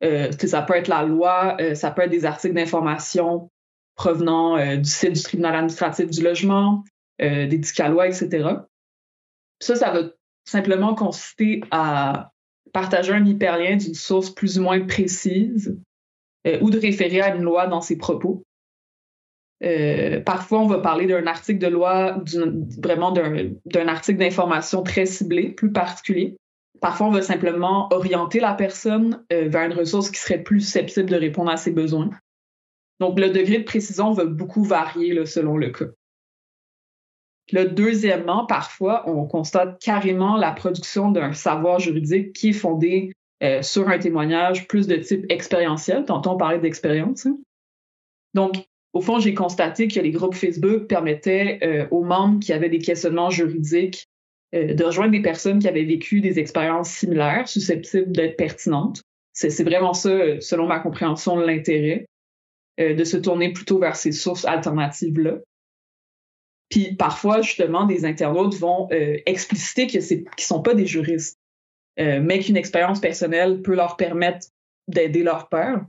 euh, 0.05 0.31
ça 0.31 0.63
peut 0.63 0.75
être 0.75 0.89
la 0.89 1.03
loi, 1.03 1.57
ça 1.75 1.91
peut 1.91 2.03
être 2.03 2.11
des 2.11 2.25
articles 2.25 2.55
d'information 2.55 3.51
provenant 3.97 4.77
du 4.77 4.89
site 4.89 5.15
du 5.15 5.23
tribunal 5.23 5.55
administratif 5.55 6.09
du 6.11 6.23
logement, 6.23 6.85
des 7.19 7.47
DICALOis, 7.49 8.07
etc. 8.09 8.49
Ça, 9.59 9.75
ça 9.75 9.91
va 9.91 10.03
simplement 10.49 10.95
consister 10.95 11.63
à 11.71 12.33
partager 12.73 13.13
un 13.13 13.25
hyperlien 13.25 13.77
d'une 13.77 13.95
source 13.95 14.31
plus 14.31 14.59
ou 14.59 14.63
moins 14.63 14.81
précise 14.87 15.77
ou 16.61 16.71
de 16.71 16.79
référer 16.79 17.21
à 17.21 17.35
une 17.35 17.43
loi 17.43 17.67
dans 17.67 17.81
ses 17.81 17.99
propos. 17.99 18.43
parfois, 20.25 20.61
on 20.61 20.67
va 20.67 20.79
parler 20.79 21.07
d'un 21.07 21.27
article 21.27 21.59
de 21.59 21.67
loi, 21.67 22.23
vraiment 22.83 23.13
d'un 23.13 23.89
article 23.89 24.19
d'information 24.19 24.83
très 24.83 25.07
ciblé, 25.07 25.51
plus 25.51 25.73
particulier. 25.73 26.37
Parfois, 26.81 27.09
on 27.09 27.11
va 27.11 27.23
simplement 27.23 27.89
orienter 27.93 28.41
la 28.41 28.55
personne 28.55 29.25
euh, 29.33 29.49
vers 29.49 29.65
une 29.65 29.77
ressource 29.77 30.11
qui 30.11 30.21
serait 30.21 30.43
plus 30.43 30.61
susceptible 30.61 31.11
de 31.11 31.17
répondre 31.17 31.51
à 31.51 31.57
ses 31.57 31.73
besoins. 31.73 32.11
Donc, 33.01 33.19
le 33.19 33.31
degré 33.31 33.59
de 33.59 33.65
précision 33.65 34.13
va 34.13 34.25
beaucoup 34.25 34.63
varier 34.63 35.25
selon 35.27 35.57
le 35.57 35.71
cas. 35.71 35.87
Le 37.53 37.65
deuxièmement, 37.65 38.47
parfois, 38.47 39.09
on 39.09 39.27
constate 39.27 39.81
carrément 39.81 40.37
la 40.37 40.53
production 40.53 41.11
d'un 41.11 41.33
savoir 41.33 41.81
juridique 41.81 42.33
qui 42.33 42.51
est 42.51 42.53
fondé 42.53 43.13
euh, 43.43 43.63
sur 43.63 43.89
un 43.89 43.99
témoignage 43.99 44.69
plus 44.69 44.87
de 44.87 44.97
type 44.97 45.25
expérientiel. 45.31 46.05
Tantôt, 46.05 46.31
on 46.31 46.37
parlait 46.37 46.59
d'expérience. 46.59 47.27
Hein. 47.27 47.39
Donc, 48.35 48.57
au 48.93 49.01
fond, 49.01 49.19
j'ai 49.19 49.35
constaté 49.35 49.89
que 49.89 50.01
les 50.01 50.11
groupes 50.11 50.35
Facebook 50.35 50.87
permettaient 50.87 51.59
euh, 51.63 51.87
aux 51.91 52.05
membres 52.05 52.41
qui 52.41 52.53
avaient 52.53 52.69
des 52.69 52.79
questionnements 52.79 53.31
juridiques 53.31 54.09
euh, 54.55 54.73
de 54.73 54.85
rejoindre 54.85 55.13
des 55.13 55.21
personnes 55.21 55.59
qui 55.59 55.69
avaient 55.69 55.85
vécu 55.85 56.21
des 56.21 56.39
expériences 56.39 56.91
similaires, 56.91 57.47
susceptibles 57.49 58.13
d'être 58.13 58.37
pertinentes. 58.37 59.03
C'est 59.33 59.63
vraiment 59.63 59.93
ça, 59.93 60.09
euh, 60.09 60.41
selon 60.41 60.67
ma 60.67 60.81
compréhension, 60.81 61.37
l'intérêt, 61.37 62.07
euh, 62.81 62.95
de 62.95 63.05
se 63.05 63.17
tourner 63.17 63.53
plutôt 63.53 63.79
vers 63.79 63.95
ces 63.95 64.11
sources 64.11 64.45
alternatives-là. 64.47 65.39
Puis 66.71 66.95
parfois, 66.95 67.41
justement, 67.41 67.87
des 67.87 68.05
internautes 68.05 68.57
vont 68.57 68.89
expliciter 69.25 69.87
qu'ils 69.87 70.01
ne 70.01 70.25
sont 70.39 70.61
pas 70.61 70.75
des 70.75 70.87
juristes, 70.87 71.39
mais 71.97 72.41
qu'une 72.41 72.59
expérience 72.59 73.01
personnelle 73.01 73.63
peut 73.63 73.75
leur 73.75 73.97
permettre 73.97 74.49
d'aider 74.87 75.23
leur 75.23 75.49
père. 75.49 75.87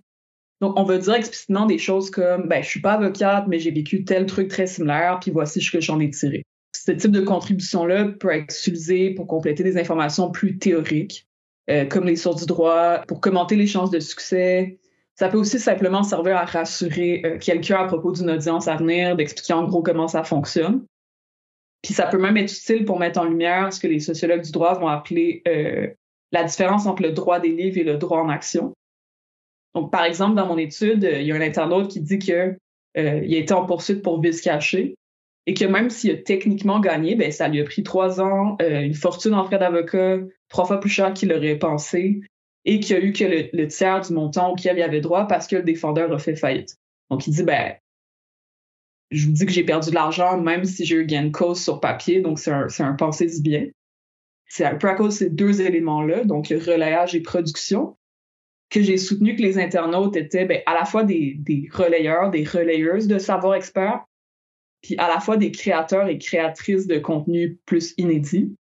Donc, 0.61 0.79
on 0.79 0.83
veut 0.83 0.99
dire 0.99 1.15
explicitement 1.15 1.65
des 1.65 1.77
choses 1.77 2.09
comme 2.09 2.47
ben, 2.47 2.63
je 2.63 2.69
suis 2.69 2.81
pas 2.81 2.93
avocate, 2.93 3.45
mais 3.47 3.59
j'ai 3.59 3.71
vécu 3.71 4.05
tel 4.05 4.25
truc 4.25 4.47
très 4.47 4.67
similaire, 4.67 5.19
puis 5.21 5.31
voici 5.31 5.61
ce 5.61 5.69
que 5.69 5.81
j'en 5.81 5.99
ai 5.99 6.09
tiré 6.09 6.43
ce 6.85 6.91
type 6.91 7.11
de 7.11 7.21
contribution-là 7.21 8.05
peut 8.19 8.31
être 8.31 8.53
utilisé 8.53 9.11
pour 9.11 9.27
compléter 9.27 9.63
des 9.63 9.77
informations 9.77 10.31
plus 10.31 10.57
théoriques, 10.57 11.27
euh, 11.69 11.85
comme 11.85 12.05
les 12.05 12.15
sources 12.15 12.41
du 12.41 12.47
droit, 12.47 13.03
pour 13.07 13.21
commenter 13.21 13.55
les 13.55 13.67
chances 13.67 13.91
de 13.91 13.99
succès. 13.99 14.79
Ça 15.19 15.27
peut 15.27 15.37
aussi 15.37 15.59
simplement 15.59 16.01
servir 16.01 16.37
à 16.37 16.45
rassurer 16.45 17.21
euh, 17.25 17.37
quelqu'un 17.39 17.81
à 17.81 17.85
propos 17.87 18.13
d'une 18.13 18.29
audience 18.29 18.69
à 18.69 18.77
venir, 18.77 19.17
d'expliquer 19.17 19.51
en 19.51 19.65
gros 19.65 19.83
comment 19.83 20.07
ça 20.07 20.23
fonctionne. 20.23 20.85
Puis 21.81 21.93
ça 21.93 22.07
peut 22.07 22.17
même 22.17 22.37
être 22.37 22.53
utile 22.53 22.85
pour 22.85 22.99
mettre 22.99 23.19
en 23.19 23.25
lumière 23.25 23.73
ce 23.73 23.81
que 23.81 23.87
les 23.87 23.99
sociologues 23.99 24.43
du 24.43 24.53
droit 24.53 24.79
vont 24.79 24.87
appeler 24.87 25.41
euh, 25.45 25.87
la 26.31 26.45
différence 26.45 26.85
entre 26.85 27.03
le 27.03 27.11
droit 27.11 27.41
des 27.41 27.49
livres 27.49 27.77
et 27.77 27.83
le 27.83 27.97
droit 27.97 28.19
en 28.19 28.29
action. 28.29 28.73
Donc, 29.75 29.91
par 29.91 30.05
exemple, 30.05 30.35
dans 30.35 30.47
mon 30.47 30.57
étude, 30.57 31.03
il 31.03 31.27
y 31.27 31.33
a 31.33 31.35
un 31.35 31.41
internaute 31.41 31.89
qui 31.89 31.99
dit 31.99 32.17
qu'il 32.17 32.57
a 32.95 33.15
été 33.15 33.53
en 33.53 33.65
poursuite 33.65 34.01
pour 34.01 34.21
vice 34.21 34.39
caché 34.39 34.95
et 35.49 35.53
que 35.53 35.65
même 35.65 35.89
s'il 35.89 36.11
a 36.11 36.15
techniquement 36.15 36.79
gagné, 36.79 37.15
ben, 37.15 37.31
ça 37.31 37.47
lui 37.47 37.59
a 37.59 37.63
pris 37.63 37.83
trois 37.83 38.21
ans, 38.21 38.55
euh, 38.61 38.81
une 38.81 38.93
fortune 38.93 39.33
en 39.33 39.43
frais 39.43 39.57
d'avocat, 39.57 40.19
trois 40.47 40.65
fois 40.65 40.79
plus 40.79 40.89
cher 40.89 41.13
qu'il 41.13 41.33
aurait 41.33 41.57
pensé, 41.57 42.21
et 42.65 42.79
qu'il 42.79 42.95
a 42.95 42.99
eu 42.99 43.13
que 43.13 43.23
le, 43.23 43.67
tiers 43.67 44.01
du 44.01 44.13
montant 44.13 44.51
auquel 44.51 44.77
il 44.77 44.81
avait 44.81 45.01
droit 45.01 45.27
parce 45.27 45.47
que 45.47 45.55
le 45.55 45.63
défendeur 45.63 46.11
a 46.11 46.17
fait 46.17 46.35
faillite. 46.35 46.77
Donc, 47.09 47.25
il 47.27 47.33
dit, 47.33 47.43
ben, 47.43 47.75
je 49.11 49.25
vous 49.25 49.31
dis 49.31 49.45
que 49.45 49.51
j'ai 49.51 49.63
perdu 49.63 49.89
de 49.89 49.95
l'argent 49.95 50.39
même 50.39 50.65
si 50.65 50.85
j'ai 50.85 50.97
eu 50.97 51.05
gain 51.05 51.25
de 51.25 51.31
cause 51.31 51.61
sur 51.61 51.79
papier, 51.79 52.21
donc 52.21 52.37
c'est 52.39 52.51
un, 52.51 52.67
un 52.79 52.93
pensée 52.93 53.27
du 53.27 53.41
bien. 53.41 53.67
C'est 54.45 54.65
un 54.65 54.77
à 54.77 54.95
cause 54.95 55.13
de 55.13 55.19
ces 55.19 55.29
deux 55.29 55.61
éléments-là, 55.61 56.25
donc 56.25 56.49
le 56.49 56.57
relayage 56.57 57.15
et 57.15 57.21
production, 57.21 57.97
que 58.69 58.81
j'ai 58.81 58.97
soutenu 58.97 59.35
que 59.35 59.41
les 59.41 59.57
internautes 59.57 60.15
étaient 60.15 60.45
ben, 60.45 60.61
à 60.65 60.73
la 60.73 60.85
fois 60.85 61.03
des, 61.03 61.35
des 61.39 61.69
relayeurs, 61.71 62.29
des 62.29 62.43
relayeuses 62.43 63.07
de 63.07 63.17
savoir 63.17 63.55
expert, 63.55 64.05
puis 64.81 64.95
à 64.97 65.07
la 65.07 65.19
fois 65.19 65.37
des 65.37 65.51
créateurs 65.51 66.07
et 66.07 66.17
créatrices 66.17 66.87
de 66.87 66.99
contenu 66.99 67.59
plus 67.65 67.93
inédits. 67.97 68.55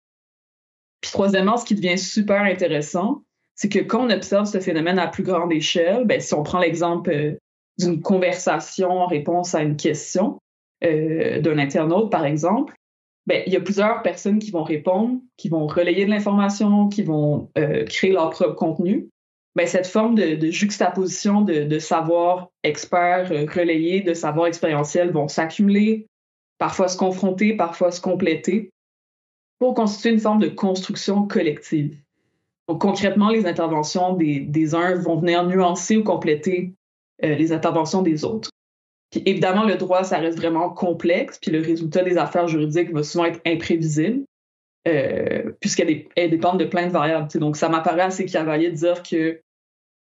Puis 1.00 1.10
troisièmement, 1.10 1.56
ce 1.56 1.64
qui 1.64 1.74
devient 1.74 1.98
super 1.98 2.42
intéressant, 2.42 3.22
c'est 3.58 3.68
que 3.68 3.80
quand 3.80 4.06
on 4.06 4.10
observe 4.10 4.46
ce 4.46 4.60
phénomène 4.60 5.00
à 5.00 5.08
plus 5.08 5.24
grande 5.24 5.52
échelle, 5.52 6.04
ben, 6.06 6.20
si 6.20 6.32
on 6.32 6.44
prend 6.44 6.60
l'exemple 6.60 7.10
euh, 7.10 7.36
d'une 7.76 8.00
conversation 8.00 8.88
en 8.88 9.06
réponse 9.06 9.52
à 9.52 9.62
une 9.62 9.76
question 9.76 10.38
euh, 10.84 11.40
d'un 11.40 11.58
internaute, 11.58 12.08
par 12.08 12.24
exemple, 12.24 12.74
ben, 13.26 13.42
il 13.46 13.52
y 13.52 13.56
a 13.56 13.60
plusieurs 13.60 14.02
personnes 14.02 14.38
qui 14.38 14.52
vont 14.52 14.62
répondre, 14.62 15.18
qui 15.36 15.48
vont 15.48 15.66
relayer 15.66 16.04
de 16.04 16.10
l'information, 16.10 16.88
qui 16.88 17.02
vont 17.02 17.50
euh, 17.58 17.84
créer 17.84 18.12
leur 18.12 18.30
propre 18.30 18.54
contenu. 18.54 19.08
Ben, 19.56 19.66
cette 19.66 19.88
forme 19.88 20.14
de, 20.14 20.50
juxtaposition 20.52 21.40
de, 21.40 21.78
savoir 21.80 22.50
expert 22.62 23.28
relayé, 23.28 24.02
de 24.02 24.14
savoir 24.14 24.46
expérientiel 24.46 25.10
vont 25.10 25.26
s'accumuler, 25.26 26.06
parfois 26.58 26.86
se 26.86 26.96
confronter, 26.96 27.56
parfois 27.56 27.90
se 27.90 28.00
compléter, 28.00 28.70
pour 29.58 29.74
constituer 29.74 30.10
une 30.10 30.20
forme 30.20 30.38
de 30.38 30.48
construction 30.48 31.26
collective. 31.26 31.98
Donc, 32.68 32.82
concrètement, 32.82 33.30
les 33.30 33.46
interventions 33.46 34.14
des, 34.14 34.74
uns 34.74 34.94
vont 34.96 35.18
venir 35.18 35.44
nuancer 35.44 35.96
ou 35.96 36.04
compléter 36.04 36.74
euh, 37.24 37.34
les 37.34 37.52
interventions 37.52 38.02
des 38.02 38.24
autres. 38.24 38.50
Évidemment, 39.24 39.64
le 39.64 39.76
droit, 39.76 40.04
ça 40.04 40.18
reste 40.18 40.36
vraiment 40.36 40.68
complexe, 40.68 41.38
puis 41.38 41.50
le 41.50 41.62
résultat 41.62 42.02
des 42.02 42.18
affaires 42.18 42.46
juridiques 42.46 42.92
va 42.92 43.02
souvent 43.02 43.24
être 43.24 43.40
imprévisible, 43.46 44.24
euh, 44.86 45.50
puisqu'elle 45.60 46.04
dépend 46.14 46.56
de 46.56 46.66
plein 46.66 46.86
de 46.86 46.92
variables. 46.92 47.28
Donc, 47.38 47.56
ça 47.56 47.70
m'apparaît 47.70 48.02
assez 48.02 48.26
cavalier 48.26 48.70
de 48.70 48.76
dire 48.76 49.02
que 49.02 49.40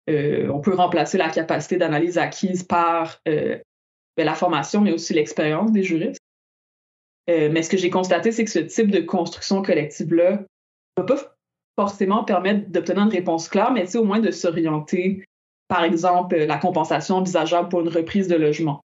euh, 0.09 0.59
peut 0.59 0.75
remplacer 0.75 1.17
la 1.17 1.29
capacité 1.29 1.77
d'analyse 1.77 2.17
acquise 2.17 2.63
par 2.63 3.21
ben, 3.25 3.61
la 4.17 4.35
formation, 4.35 4.81
mais 4.81 4.91
aussi 4.91 5.13
l'expérience 5.13 5.71
des 5.71 5.83
juristes. 5.83 6.19
Mais 7.27 7.61
ce 7.61 7.69
que 7.69 7.77
j'ai 7.77 7.89
constaté, 7.89 8.31
c'est 8.31 8.45
que 8.45 8.51
ce 8.51 8.59
type 8.59 8.89
de 8.89 9.01
construction 9.01 9.61
collective-là 9.61 10.31
ne 10.31 11.03
va 11.03 11.03
pas 11.03 11.36
forcément 11.77 12.23
permettre 12.23 12.69
d'obtenir 12.69 13.03
une 13.03 13.11
réponse 13.11 13.47
claire, 13.47 13.71
mais 13.71 13.95
au 13.95 14.03
moins 14.03 14.19
de 14.19 14.31
s'orienter, 14.31 15.23
par 15.67 15.83
exemple, 15.83 16.35
la 16.35 16.57
compensation 16.57 17.17
envisageable 17.17 17.69
pour 17.69 17.81
une 17.81 17.89
reprise 17.89 18.27
de 18.27 18.35
logement. 18.35 18.81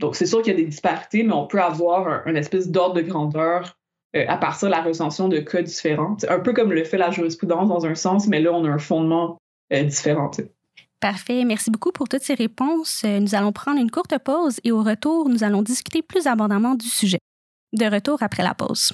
Donc, 0.00 0.16
c'est 0.16 0.26
sûr 0.26 0.42
qu'il 0.42 0.52
y 0.52 0.56
a 0.56 0.58
des 0.58 0.66
disparités, 0.66 1.22
mais 1.22 1.32
on 1.32 1.46
peut 1.46 1.62
avoir 1.62 2.26
un, 2.26 2.34
espèce 2.34 2.70
d'ordre 2.70 2.96
de 2.96 3.02
grandeur 3.02 3.78
euh, 4.14 4.24
à 4.28 4.36
partir 4.36 4.68
de 4.68 4.72
la 4.72 4.82
recension 4.82 5.28
de 5.28 5.38
cas 5.38 5.62
différents. 5.62 6.16
C'est 6.18 6.28
un 6.28 6.40
peu 6.40 6.52
comme 6.52 6.72
le 6.72 6.84
fait 6.84 6.98
la 6.98 7.10
jurisprudence 7.10 7.68
dans 7.68 7.86
un 7.86 7.94
sens, 7.94 8.26
mais 8.26 8.40
là, 8.40 8.52
on 8.52 8.64
a 8.64 8.68
un 8.68 8.78
fondement 8.78 9.38
euh, 9.72 9.84
différent. 9.84 10.30
Parfait. 11.00 11.44
Merci 11.44 11.70
beaucoup 11.70 11.92
pour 11.92 12.08
toutes 12.08 12.22
ces 12.22 12.34
réponses. 12.34 13.02
Euh, 13.04 13.20
nous 13.20 13.34
allons 13.34 13.52
prendre 13.52 13.80
une 13.80 13.90
courte 13.90 14.18
pause 14.18 14.60
et 14.64 14.72
au 14.72 14.82
retour, 14.82 15.28
nous 15.28 15.44
allons 15.44 15.62
discuter 15.62 16.02
plus 16.02 16.26
abondamment 16.26 16.74
du 16.74 16.88
sujet. 16.88 17.18
De 17.72 17.86
retour 17.86 18.22
après 18.22 18.42
la 18.42 18.54
pause. 18.54 18.92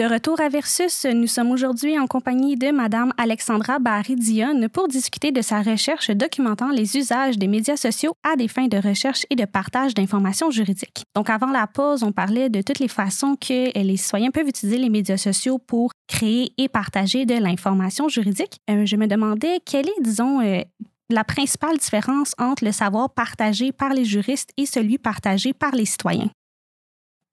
De 0.00 0.06
retour 0.06 0.40
à 0.40 0.48
Versus, 0.48 1.04
nous 1.04 1.26
sommes 1.26 1.50
aujourd'hui 1.50 1.98
en 1.98 2.06
compagnie 2.06 2.56
de 2.56 2.70
Madame 2.70 3.12
Alexandra 3.18 3.78
Barry-Dionne 3.78 4.70
pour 4.70 4.88
discuter 4.88 5.30
de 5.30 5.42
sa 5.42 5.60
recherche 5.60 6.10
documentant 6.10 6.70
les 6.70 6.96
usages 6.96 7.36
des 7.36 7.48
médias 7.48 7.76
sociaux 7.76 8.14
à 8.22 8.34
des 8.34 8.48
fins 8.48 8.66
de 8.66 8.78
recherche 8.78 9.26
et 9.28 9.36
de 9.36 9.44
partage 9.44 9.92
d'informations 9.92 10.50
juridiques. 10.50 11.04
Donc, 11.14 11.28
avant 11.28 11.50
la 11.50 11.66
pause, 11.66 12.02
on 12.02 12.12
parlait 12.12 12.48
de 12.48 12.62
toutes 12.62 12.78
les 12.78 12.88
façons 12.88 13.36
que 13.36 13.78
les 13.78 13.96
citoyens 13.98 14.30
peuvent 14.30 14.48
utiliser 14.48 14.78
les 14.78 14.88
médias 14.88 15.18
sociaux 15.18 15.58
pour 15.58 15.92
créer 16.08 16.50
et 16.56 16.70
partager 16.70 17.26
de 17.26 17.34
l'information 17.34 18.08
juridique. 18.08 18.56
Euh, 18.70 18.86
je 18.86 18.96
me 18.96 19.06
demandais 19.06 19.60
quelle 19.66 19.86
est, 19.86 20.00
disons, 20.02 20.40
euh, 20.40 20.62
la 21.10 21.24
principale 21.24 21.76
différence 21.76 22.32
entre 22.38 22.64
le 22.64 22.72
savoir 22.72 23.10
partagé 23.10 23.70
par 23.70 23.90
les 23.90 24.06
juristes 24.06 24.48
et 24.56 24.64
celui 24.64 24.96
partagé 24.96 25.52
par 25.52 25.72
les 25.72 25.84
citoyens? 25.84 26.30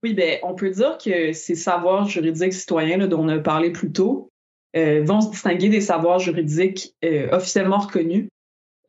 Oui, 0.04 0.14
ben, 0.14 0.40
on 0.44 0.54
peut 0.54 0.70
dire 0.70 0.98
que 0.98 1.34
ces 1.34 1.56
savoirs 1.56 2.08
juridiques 2.08 2.54
citoyens 2.54 3.08
dont 3.08 3.26
on 3.26 3.30
a 3.30 3.40
parlé 3.40 3.72
plus 3.72 3.92
tôt 3.92 4.30
euh, 4.76 5.04
vont 5.04 5.22
se 5.22 5.32
distinguer 5.32 5.70
des 5.70 5.82
savoirs 5.82 6.20
juridiques 6.20 6.94
euh, 7.04 7.30
officiellement 7.32 7.80
reconnus 7.80 8.28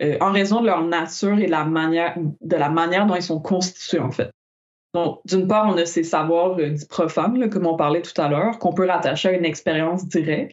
euh, 0.02 0.18
en 0.20 0.32
raison 0.32 0.60
de 0.60 0.66
leur 0.66 0.84
nature 0.84 1.38
et 1.38 1.46
de 1.46 2.56
la 2.56 2.68
manière 2.68 3.06
dont 3.06 3.14
ils 3.14 3.22
sont 3.22 3.40
constitués, 3.40 4.00
en 4.00 4.10
fait. 4.10 4.30
Donc, 4.94 5.20
d'une 5.24 5.46
part, 5.46 5.66
on 5.68 5.76
a 5.76 5.86
ces 5.86 6.02
savoirs 6.02 6.56
dits 6.56 6.86
profanes, 6.86 7.48
comme 7.50 7.66
on 7.66 7.76
parlait 7.76 8.02
tout 8.02 8.18
à 8.20 8.28
l'heure, 8.28 8.58
qu'on 8.58 8.72
peut 8.72 8.86
rattacher 8.86 9.28
à 9.28 9.32
une 9.32 9.44
expérience 9.44 10.06
directe 10.06 10.52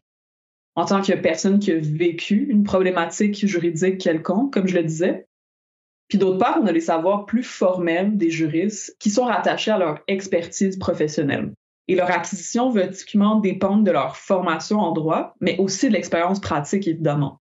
en 0.74 0.84
tant 0.84 1.00
que 1.00 1.14
personne 1.14 1.58
qui 1.58 1.72
a 1.72 1.78
vécu 1.78 2.46
une 2.48 2.62
problématique 2.62 3.46
juridique 3.46 3.98
quelconque, 3.98 4.52
comme 4.52 4.68
je 4.68 4.76
le 4.76 4.84
disais. 4.84 5.26
Puis 6.08 6.18
d'autre 6.18 6.38
part, 6.38 6.58
on 6.62 6.66
a 6.66 6.72
les 6.72 6.80
savoirs 6.80 7.26
plus 7.26 7.42
formels 7.42 8.16
des 8.16 8.30
juristes 8.30 8.96
qui 8.98 9.10
sont 9.10 9.24
rattachés 9.24 9.72
à 9.72 9.78
leur 9.78 9.98
expertise 10.06 10.78
professionnelle. 10.78 11.52
Et 11.88 11.94
leur 11.94 12.10
acquisition 12.10 12.70
va 12.70 12.88
typiquement 12.88 13.36
dépendre 13.36 13.84
de 13.84 13.90
leur 13.90 14.16
formation 14.16 14.80
en 14.80 14.92
droit, 14.92 15.34
mais 15.40 15.56
aussi 15.58 15.88
de 15.88 15.92
l'expérience 15.92 16.40
pratique, 16.40 16.86
évidemment. 16.86 17.40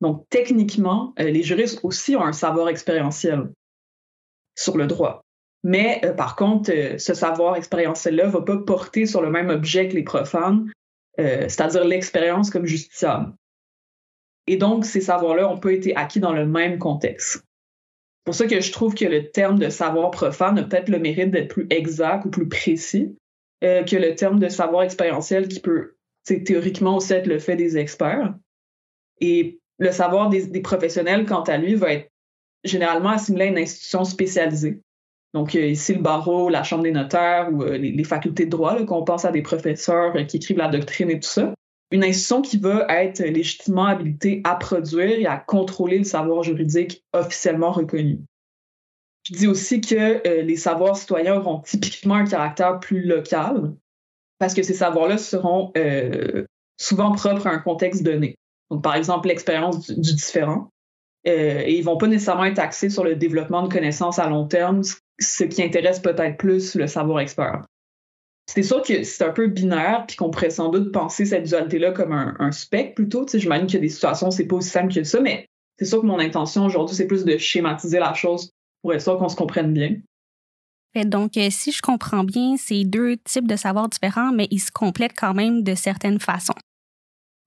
Donc, 0.00 0.24
techniquement, 0.30 1.14
euh, 1.18 1.30
les 1.30 1.42
juristes 1.42 1.80
aussi 1.82 2.16
ont 2.16 2.24
un 2.24 2.32
savoir 2.32 2.68
expérientiel 2.68 3.50
sur 4.56 4.76
le 4.76 4.86
droit. 4.86 5.22
Mais 5.62 6.00
euh, 6.04 6.12
par 6.12 6.36
contre, 6.36 6.70
euh, 6.72 6.98
ce 6.98 7.14
savoir 7.14 7.56
expérientiel-là 7.56 8.26
ne 8.26 8.30
va 8.30 8.42
pas 8.42 8.58
porter 8.58 9.06
sur 9.06 9.22
le 9.22 9.30
même 9.30 9.48
objet 9.48 9.88
que 9.88 9.94
les 9.94 10.04
profanes, 10.04 10.70
c'est-à-dire 11.16 11.84
l'expérience 11.84 12.50
comme 12.50 12.66
justiciable. 12.66 13.34
Et 14.48 14.56
donc, 14.56 14.84
ces 14.84 15.00
savoirs-là 15.00 15.48
ont 15.48 15.58
pas 15.58 15.70
été 15.70 15.94
acquis 15.94 16.18
dans 16.18 16.32
le 16.32 16.44
même 16.44 16.80
contexte 16.80 17.44
pour 18.24 18.34
ça 18.34 18.46
que 18.46 18.60
je 18.60 18.72
trouve 18.72 18.94
que 18.94 19.04
le 19.04 19.30
terme 19.30 19.58
de 19.58 19.68
savoir 19.68 20.10
profane 20.10 20.58
a 20.58 20.62
peut-être 20.62 20.88
le 20.88 20.98
mérite 20.98 21.30
d'être 21.30 21.48
plus 21.48 21.66
exact 21.70 22.24
ou 22.24 22.30
plus 22.30 22.48
précis 22.48 23.16
euh, 23.62 23.82
que 23.84 23.96
le 23.96 24.14
terme 24.14 24.38
de 24.38 24.48
savoir 24.48 24.82
expérientiel 24.82 25.48
qui 25.48 25.60
peut 25.60 25.94
théoriquement 26.24 26.96
aussi 26.96 27.12
être 27.12 27.26
le 27.26 27.38
fait 27.38 27.56
des 27.56 27.76
experts. 27.76 28.34
Et 29.20 29.60
le 29.78 29.92
savoir 29.92 30.30
des, 30.30 30.60
professionnels, 30.62 31.26
quant 31.26 31.42
à 31.42 31.58
lui, 31.58 31.74
va 31.74 31.92
être 31.92 32.10
généralement 32.64 33.10
assimilé 33.10 33.44
à 33.44 33.48
une 33.48 33.58
institution 33.58 34.04
spécialisée. 34.04 34.80
Donc, 35.34 35.54
euh, 35.54 35.66
ici, 35.66 35.94
le 35.94 36.00
barreau, 36.00 36.48
la 36.48 36.62
chambre 36.62 36.84
des 36.84 36.92
notaires 36.92 37.50
ou 37.52 37.62
euh, 37.62 37.76
les, 37.76 38.04
facultés 38.04 38.46
de 38.46 38.50
droit, 38.50 38.82
qu'on 38.84 39.04
pense 39.04 39.26
à 39.26 39.32
des 39.32 39.42
professeurs 39.42 40.14
qui 40.26 40.38
écrivent 40.38 40.58
la 40.58 40.68
doctrine 40.68 41.10
et 41.10 41.20
tout 41.20 41.28
ça 41.28 41.52
une 41.94 42.02
institution 42.02 42.42
qui 42.42 42.58
va 42.58 42.86
être 42.88 43.20
légitimement 43.20 43.86
habilitée 43.86 44.40
à 44.42 44.56
produire 44.56 45.20
et 45.20 45.26
à 45.26 45.36
contrôler 45.36 45.98
le 45.98 46.04
savoir 46.04 46.42
juridique 46.42 47.04
officiellement 47.12 47.70
reconnu. 47.70 48.18
Je 49.22 49.34
dis 49.34 49.46
aussi 49.46 49.80
que 49.80 50.26
euh, 50.26 50.42
les 50.42 50.56
savoirs 50.56 50.96
citoyens 50.96 51.36
auront 51.36 51.60
typiquement 51.60 52.16
un 52.16 52.24
caractère 52.24 52.80
plus 52.80 53.04
local 53.04 53.74
parce 54.40 54.54
que 54.54 54.64
ces 54.64 54.74
savoirs-là 54.74 55.18
seront 55.18 55.70
euh, 55.76 56.44
souvent 56.78 57.12
propres 57.12 57.46
à 57.46 57.50
un 57.50 57.60
contexte 57.60 58.02
donné. 58.02 58.34
Donc, 58.72 58.82
par 58.82 58.96
exemple, 58.96 59.28
l'expérience 59.28 59.88
du, 59.88 60.14
différent. 60.14 60.70
Euh, 61.28 61.62
et 61.64 61.78
ils 61.78 61.84
vont 61.84 61.96
pas 61.96 62.08
nécessairement 62.08 62.44
être 62.44 62.58
axés 62.58 62.90
sur 62.90 63.04
le 63.04 63.14
développement 63.14 63.62
de 63.62 63.72
connaissances 63.72 64.18
à 64.18 64.28
long 64.28 64.48
terme, 64.48 64.82
ce 65.20 65.44
qui 65.44 65.62
intéresse 65.62 66.00
peut-être 66.00 66.38
plus 66.38 66.74
le 66.74 66.88
savoir 66.88 67.20
expert 67.20 67.62
c'est 68.46 68.62
sûr 68.62 68.82
que 68.82 69.02
c'est 69.02 69.24
un 69.24 69.32
peu 69.32 69.46
binaire, 69.46 70.04
puis 70.06 70.16
qu'on 70.16 70.30
pourrait 70.30 70.50
sans 70.50 70.68
doute 70.68 70.92
penser 70.92 71.24
cette 71.24 71.44
dualité-là 71.44 71.92
comme 71.92 72.12
un, 72.12 72.36
un 72.38 72.52
spectre 72.52 72.94
plutôt. 72.94 73.26
J'imagine 73.32 73.66
qu'il 73.66 73.76
y 73.76 73.78
a 73.78 73.82
des 73.82 73.88
situations 73.88 74.28
où 74.28 74.30
c'est 74.30 74.46
pas 74.46 74.56
aussi 74.56 74.70
simple 74.70 74.92
que 74.92 75.02
ça, 75.04 75.20
mais 75.20 75.46
c'est 75.78 75.86
sûr 75.86 76.00
que 76.00 76.06
mon 76.06 76.18
intention 76.18 76.64
aujourd'hui, 76.64 76.94
c'est 76.94 77.06
plus 77.06 77.24
de 77.24 77.36
schématiser 77.38 77.98
la 77.98 78.14
chose 78.14 78.50
pour 78.82 78.92
être 78.92 79.02
sûr 79.02 79.18
qu'on 79.18 79.28
se 79.28 79.36
comprenne 79.36 79.72
bien. 79.72 79.96
Donc, 81.04 81.36
euh, 81.36 81.48
si 81.50 81.72
je 81.72 81.82
comprends 81.82 82.22
bien, 82.22 82.54
c'est 82.56 82.84
deux 82.84 83.16
types 83.16 83.48
de 83.48 83.56
savoirs 83.56 83.88
différents, 83.88 84.32
mais 84.32 84.46
ils 84.52 84.60
se 84.60 84.70
complètent 84.70 85.18
quand 85.18 85.34
même 85.34 85.64
de 85.64 85.74
certaines 85.74 86.20
façons. 86.20 86.54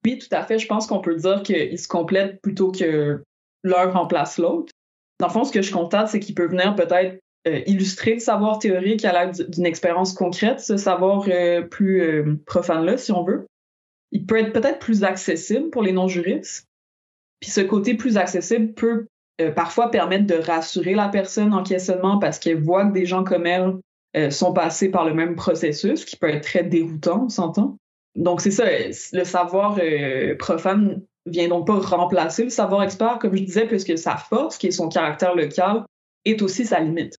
Oui, 0.04 0.18
tout 0.18 0.28
à 0.32 0.42
fait. 0.42 0.58
Je 0.58 0.66
pense 0.66 0.86
qu'on 0.86 1.00
peut 1.00 1.16
dire 1.16 1.42
qu'ils 1.42 1.78
se 1.78 1.88
complètent 1.88 2.42
plutôt 2.42 2.70
que 2.70 3.22
l'un 3.64 3.90
remplace 3.90 4.36
l'autre. 4.36 4.70
Dans 5.18 5.28
le 5.28 5.32
fond, 5.32 5.44
ce 5.44 5.52
que 5.52 5.62
je 5.62 5.72
constate, 5.72 6.08
c'est 6.08 6.20
qu'ils 6.20 6.34
peuvent 6.34 6.50
venir 6.50 6.74
peut-être 6.76 7.18
euh, 7.46 7.60
illustrer 7.66 8.14
le 8.14 8.20
savoir 8.20 8.58
théorique 8.58 9.04
à 9.04 9.12
l'aide 9.12 9.48
d'une 9.50 9.64
expérience 9.64 10.12
concrète, 10.12 10.60
ce 10.60 10.76
savoir 10.76 11.24
euh, 11.28 11.62
plus 11.62 12.02
euh, 12.02 12.36
profane-là, 12.46 12.96
si 12.96 13.12
on 13.12 13.22
veut. 13.22 13.46
Il 14.10 14.26
peut 14.26 14.38
être 14.38 14.52
peut-être 14.52 14.80
plus 14.80 15.04
accessible 15.04 15.70
pour 15.70 15.82
les 15.82 15.92
non-juristes. 15.92 16.66
Puis 17.40 17.50
ce 17.50 17.60
côté 17.60 17.94
plus 17.94 18.16
accessible 18.16 18.72
peut 18.72 19.06
parfois 19.54 19.92
permettre 19.92 20.26
de 20.26 20.34
rassurer 20.34 20.94
la 20.94 21.08
personne 21.08 21.54
en 21.54 21.62
questionnement 21.62 22.18
parce 22.18 22.40
qu'elle 22.40 22.60
voit 22.60 22.86
que 22.86 22.92
des 22.92 23.06
gens 23.06 23.22
comme 23.22 23.46
elle 23.46 24.32
sont 24.32 24.52
passés 24.52 24.88
par 24.88 25.04
le 25.04 25.14
même 25.14 25.36
processus, 25.36 26.04
qui 26.04 26.16
peut 26.16 26.30
être 26.30 26.42
très 26.42 26.64
déroutant, 26.64 27.26
on 27.26 27.28
s'entend. 27.28 27.76
Donc 28.16 28.40
c'est 28.40 28.50
ça, 28.50 28.64
le 29.12 29.22
savoir 29.22 29.78
profane 30.40 31.02
vient 31.26 31.46
donc 31.46 31.68
pas 31.68 31.78
remplacer 31.78 32.42
le 32.42 32.50
savoir 32.50 32.82
expert, 32.82 33.20
comme 33.20 33.36
je 33.36 33.44
disais, 33.44 33.66
puisque 33.66 33.96
sa 33.96 34.16
force, 34.16 34.58
qui 34.58 34.68
est 34.68 34.72
son 34.72 34.88
caractère 34.88 35.36
local, 35.36 35.84
est 36.24 36.42
aussi 36.42 36.66
sa 36.66 36.80
limite. 36.80 37.14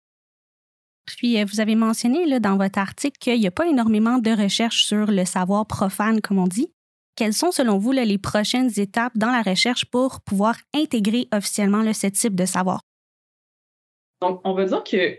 Puis, 1.17 1.41
euh, 1.41 1.45
vous 1.45 1.61
avez 1.61 1.75
mentionné 1.75 2.27
là, 2.27 2.41
dans 2.41 2.57
votre 2.57 2.79
article 2.79 3.19
qu'il 3.19 3.41
n'y 3.41 3.47
a 3.47 3.51
pas 3.51 3.67
énormément 3.67 4.19
de 4.19 4.31
recherches 4.31 4.85
sur 4.85 5.07
le 5.07 5.25
savoir 5.25 5.67
profane, 5.67 6.21
comme 6.21 6.39
on 6.39 6.47
dit. 6.47 6.73
Quelles 7.17 7.33
sont, 7.33 7.51
selon 7.51 7.79
vous, 7.79 7.93
les 7.93 8.19
prochaines 8.19 8.71
étapes 8.79 9.17
dans 9.17 9.33
la 9.33 9.43
recherche 9.43 9.85
pour 9.87 10.21
pouvoir 10.21 10.57
intégrer 10.75 11.27
officiellement 11.33 11.83
ce 11.93 12.07
type 12.07 12.37
de 12.37 12.45
savoir? 12.45 12.81
Donc, 14.21 14.41
on 14.45 14.55
va 14.55 14.65
dire 14.65 14.85
qu'il 14.85 15.19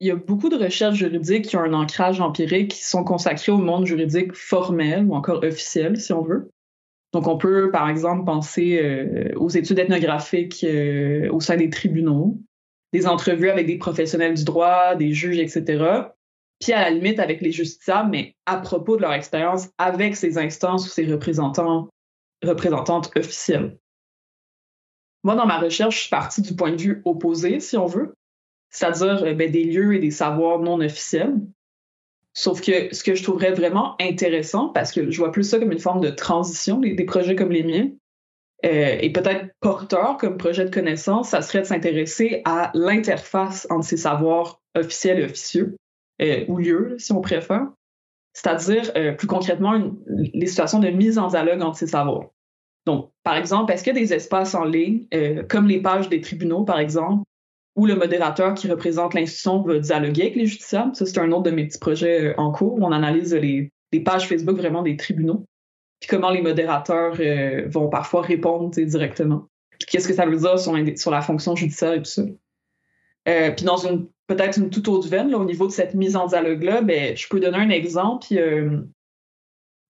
y 0.00 0.10
a 0.10 0.16
beaucoup 0.16 0.48
de 0.48 0.56
recherches 0.56 0.96
juridiques 0.96 1.46
qui 1.46 1.56
ont 1.56 1.60
un 1.60 1.74
ancrage 1.74 2.20
empirique 2.20 2.70
qui 2.70 2.84
sont 2.84 3.04
consacrées 3.04 3.52
au 3.52 3.58
monde 3.58 3.86
juridique 3.86 4.32
formel 4.34 5.04
ou 5.04 5.14
encore 5.14 5.42
officiel, 5.42 5.98
si 5.98 6.12
on 6.12 6.22
veut. 6.22 6.50
Donc, 7.12 7.28
on 7.28 7.38
peut, 7.38 7.70
par 7.70 7.88
exemple, 7.88 8.24
penser 8.24 8.78
euh, 8.82 9.32
aux 9.36 9.48
études 9.48 9.78
ethnographiques 9.78 10.64
euh, 10.64 11.30
au 11.30 11.40
sein 11.40 11.56
des 11.56 11.70
tribunaux, 11.70 12.38
des 12.92 13.06
entrevues 13.06 13.50
avec 13.50 13.66
des 13.66 13.78
professionnels 13.78 14.34
du 14.34 14.44
droit, 14.44 14.94
des 14.94 15.12
juges, 15.12 15.38
etc. 15.38 16.08
Puis 16.60 16.72
à 16.72 16.82
la 16.82 16.90
limite 16.90 17.18
avec 17.18 17.40
les 17.40 17.52
justiciables, 17.52 18.10
mais 18.10 18.34
à 18.46 18.56
propos 18.58 18.96
de 18.96 19.02
leur 19.02 19.12
expérience 19.12 19.68
avec 19.78 20.16
ces 20.16 20.38
instances 20.38 20.86
ou 20.86 20.88
ces 20.88 21.06
représentants, 21.06 21.88
représentantes 22.42 23.10
officielles. 23.16 23.76
Moi, 25.24 25.34
dans 25.34 25.46
ma 25.46 25.58
recherche, 25.58 25.96
je 25.96 26.00
suis 26.02 26.10
partie 26.10 26.40
du 26.40 26.54
point 26.54 26.70
de 26.70 26.80
vue 26.80 27.02
opposé, 27.04 27.58
si 27.60 27.76
on 27.76 27.86
veut, 27.86 28.14
c'est-à-dire 28.70 29.24
euh, 29.24 29.34
ben, 29.34 29.50
des 29.50 29.64
lieux 29.64 29.94
et 29.94 29.98
des 29.98 30.10
savoirs 30.10 30.60
non 30.60 30.80
officiels. 30.80 31.34
Sauf 32.32 32.60
que 32.60 32.94
ce 32.94 33.02
que 33.02 33.14
je 33.14 33.22
trouverais 33.22 33.52
vraiment 33.52 33.96
intéressant, 34.00 34.68
parce 34.68 34.92
que 34.92 35.10
je 35.10 35.18
vois 35.18 35.32
plus 35.32 35.44
ça 35.44 35.58
comme 35.58 35.72
une 35.72 35.78
forme 35.78 36.00
de 36.00 36.10
transition, 36.10 36.78
des, 36.78 36.94
projets 37.04 37.34
comme 37.34 37.50
les 37.50 37.62
miens, 37.62 37.88
euh, 38.64 38.98
et 39.00 39.12
peut-être 39.12 39.52
porteur 39.60 40.16
comme 40.16 40.38
projet 40.38 40.64
de 40.64 40.70
connaissance, 40.70 41.30
ça 41.30 41.42
serait 41.42 41.60
de 41.60 41.66
s'intéresser 41.66 42.42
à 42.44 42.70
l'interface 42.74 43.66
entre 43.70 43.84
ces 43.84 43.98
savoirs 43.98 44.60
officiels 44.74 45.20
et 45.20 45.24
officieux, 45.24 45.76
euh, 46.22 46.44
ou 46.48 46.58
lieux, 46.58 46.96
si 46.98 47.12
on 47.12 47.20
préfère, 47.20 47.68
c'est-à-dire 48.32 48.90
euh, 48.96 49.12
plus 49.12 49.26
concrètement 49.26 49.78
les 50.06 50.46
situations 50.46 50.78
de 50.78 50.88
mise 50.88 51.18
en 51.18 51.28
dialogue 51.28 51.62
entre 51.62 51.78
ces 51.78 51.86
savoirs. 51.86 52.30
Donc, 52.86 53.10
par 53.24 53.36
exemple, 53.36 53.72
est-ce 53.72 53.82
qu'il 53.82 53.94
y 53.94 53.96
a 53.96 54.00
des 54.00 54.14
espaces 54.14 54.54
en 54.54 54.64
ligne, 54.64 55.08
comme 55.48 55.66
les 55.66 55.82
pages 55.82 56.08
des 56.08 56.20
tribunaux, 56.20 56.62
par 56.62 56.78
exemple, 56.78 57.24
où 57.74 57.84
le 57.84 57.96
modérateur 57.96 58.54
qui 58.54 58.70
représente 58.70 59.14
l'institution 59.14 59.60
va 59.62 59.80
dialoguer 59.80 60.22
avec 60.22 60.36
les 60.36 60.46
justiciables? 60.46 60.94
Ça, 60.94 61.04
c'est 61.04 61.18
un 61.18 61.32
autre 61.32 61.42
de 61.42 61.50
mes 61.50 61.66
petits 61.66 61.80
projets 61.80 62.36
en 62.36 62.52
cours 62.52 62.74
où 62.74 62.84
on 62.84 62.92
analyse 62.92 63.34
les, 63.34 63.72
pages 64.04 64.28
Facebook 64.28 64.56
vraiment 64.56 64.82
des 64.82 64.96
tribunaux. 64.96 65.44
Puis 66.00 66.08
comment 66.08 66.30
les 66.30 66.42
modérateurs 66.42 67.16
euh, 67.20 67.66
vont 67.68 67.88
parfois 67.88 68.22
répondre 68.22 68.70
directement. 68.70 69.48
Qu'est-ce 69.88 70.08
que 70.08 70.14
ça 70.14 70.26
veut 70.26 70.36
dire 70.36 70.58
sur, 70.58 71.10
la 71.10 71.20
fonction 71.20 71.54
judiciaire 71.54 71.94
et 71.94 71.98
tout 72.02 72.10
ça. 72.10 72.22
Euh, 73.28 73.50
puis 73.50 73.64
dans 73.64 73.76
une 73.76 74.06
peut-être 74.26 74.58
une 74.58 74.70
toute 74.70 74.88
autre 74.88 75.08
veine, 75.08 75.34
au 75.34 75.44
niveau 75.44 75.66
de 75.66 75.72
cette 75.72 75.94
mise 75.94 76.16
en 76.16 76.26
dialogue-là, 76.26 76.82
ben, 76.82 77.16
je 77.16 77.28
peux 77.28 77.38
donner 77.38 77.58
un 77.58 77.70
exemple. 77.70 78.26
Puis, 78.26 78.38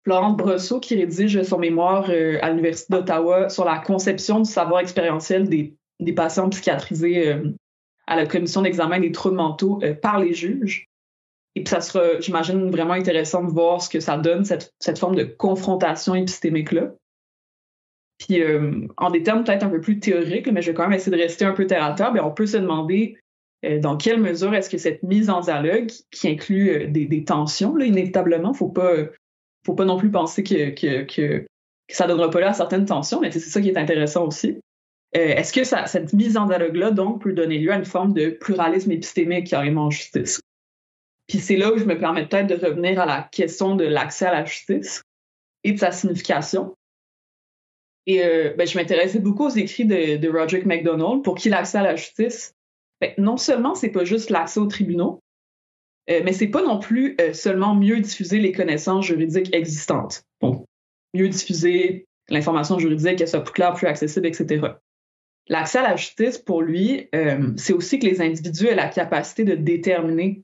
Florence 0.03 0.37
Brosseau, 0.37 0.81
qui 0.81 0.97
rédige 0.97 1.41
son 1.43 1.59
mémoire 1.59 2.11
à 2.11 2.51
l'Université 2.51 2.93
d'Ottawa 2.93 3.49
sur 3.49 3.65
la 3.65 3.79
conception 3.79 4.41
du 4.41 4.51
savoir 4.51 4.81
expérientiel 4.81 5.49
des, 5.49 5.77
patients 6.15 6.49
psychiatrisés 6.51 7.37
à 8.07 8.17
la 8.17 8.27
commission 8.27 8.63
d'examen 8.63 9.01
des 9.01 9.13
troubles 9.13 9.37
mentaux 9.37 9.81
euh, 9.83 9.95
par 9.95 10.19
les 10.19 10.35
juges. 10.35 10.89
Et 11.57 11.63
puis 11.63 11.71
ça 11.71 11.81
sera, 11.81 12.21
j'imagine, 12.21 12.71
vraiment 12.71 12.95
intéressant 12.95 13.45
de 13.45 13.51
voir 13.51 13.81
ce 13.81 13.89
que 13.89 14.01
ça 14.01 14.17
donne, 14.17 14.45
cette, 14.45 14.99
forme 14.99 15.15
de 15.15 15.25
confrontation 15.25 16.15
épistémique-là. 16.15 16.93
Puis 18.19 18.43
euh, 18.43 18.87
en 18.97 19.11
des 19.11 19.23
termes 19.23 19.45
peut-être 19.45 19.65
un 19.65 19.71
peu 19.71 19.81
plus 19.81 19.99
théoriques, 19.99 20.49
mais 20.49 20.63
je 20.63 20.71
vais 20.71 20.75
quand 20.75 20.85
même 20.85 20.93
essayer 20.93 21.17
de 21.17 21.23
rester 21.23 21.45
un 21.45 21.53
peu 21.53 21.67
terre 21.67 21.85
à 21.85 21.93
terre, 21.93 22.13
on 22.25 22.31
peut 22.31 22.47
se 22.47 22.57
demander 22.57 23.19
euh, 23.65 23.79
dans 23.79 23.97
quelle 23.97 24.21
mesure 24.21 24.55
est-ce 24.55 24.71
que 24.71 24.79
cette 24.79 25.03
mise 25.03 25.31
en 25.31 25.41
dialogue, 25.41 25.91
qui 26.11 26.29
inclut 26.29 26.89
des, 26.89 27.07
des, 27.07 27.25
tensions, 27.25 27.77
là, 27.77 27.87
inévitablement, 27.87 28.53
faut 28.53 28.69
pas, 28.69 28.95
faut 29.65 29.75
pas 29.75 29.85
non 29.85 29.97
plus 29.97 30.11
penser 30.11 30.43
que, 30.43 30.71
que, 30.71 31.03
que, 31.03 31.47
ça 31.89 32.07
donnera 32.07 32.31
pas 32.31 32.41
là 32.41 32.51
à 32.51 32.53
certaines 32.55 32.87
tensions, 32.87 33.21
mais 33.21 33.31
c'est 33.31 33.41
ça 33.41 33.61
qui 33.61 33.69
est 33.69 33.77
intéressant 33.77 34.27
aussi. 34.27 34.59
Euh, 35.17 35.21
est-ce 35.21 35.53
que 35.53 35.65
cette 35.65 36.13
mise 36.13 36.37
en 36.37 36.47
dialogue-là, 36.47 36.91
donc, 36.91 37.23
peut 37.23 37.33
donner 37.33 37.59
lieu 37.59 37.73
à 37.73 37.77
une 37.77 37.85
forme 37.85 38.13
de 38.13 38.31
pluralisme 38.31 38.91
épistémique 38.91 39.49
carrément 39.49 39.87
en 39.87 39.91
justice? 39.91 40.41
Puis 41.27 41.39
c'est 41.39 41.57
là 41.57 41.73
où 41.73 41.79
je 41.79 41.85
me 41.85 41.99
permets 41.99 42.27
peut-être 42.27 42.47
de 42.47 42.67
revenir 42.67 43.01
à 43.01 43.07
la 43.07 43.23
question 43.23 43.77
de 43.77 43.85
l'accès 43.85 44.27
à 44.27 44.33
la 44.33 44.45
justice 44.45 45.03
et 45.63 45.73
de 45.73 45.79
sa 45.79 45.91
signification. 45.91 46.77
Et 48.07 48.23
euh, 48.23 48.53
ben, 48.57 48.67
je 48.67 48.77
m'intéressais 48.77 49.19
beaucoup 49.19 49.47
aux 49.47 49.57
écrits 49.57 49.87
de, 49.87 50.17
de 50.17 50.29
Roderick 50.29 50.67
MacDonald, 50.67 51.23
pour 51.25 51.37
qui 51.37 51.49
l'accès 51.49 51.79
à 51.79 51.83
la 51.83 51.97
justice, 51.97 52.55
ben, 53.01 53.13
non 53.17 53.39
seulement 53.39 53.75
c'est 53.75 53.91
pas 53.91 54.05
juste 54.05 54.29
l'accès 54.29 54.61
aux 54.61 54.67
tribunaux, 54.67 55.21
euh, 56.11 56.21
mais 56.23 56.35
c'est 56.35 56.49
pas 56.49 56.63
non 56.63 56.79
plus 56.79 57.17
seulement 57.33 57.75
mieux 57.75 58.01
diffuser 58.01 58.39
les 58.39 58.53
connaissances 58.53 59.07
juridiques 59.07 59.55
existantes. 59.55 60.25
Donc, 60.43 60.67
mieux 61.15 61.29
diffuser 61.29 62.07
l'information 62.29 62.79
juridique, 62.79 63.17
qu'elle 63.17 63.29
soit 63.29 63.45
plus 63.45 63.53
claire, 63.53 63.75
plus 63.75 63.87
accessible, 63.87 64.27
etc. 64.27 64.67
L'accès 65.49 65.79
à 65.79 65.83
la 65.83 65.97
justice, 65.97 66.39
pour 66.39 66.63
lui, 66.63 67.09
euh, 67.15 67.53
c'est 67.57 67.73
aussi 67.73 67.99
que 67.99 68.07
les 68.07 68.21
individus 68.21 68.67
aient 68.67 68.75
la 68.75 68.89
capacité 68.89 69.45
de 69.45 69.55
déterminer 69.55 70.43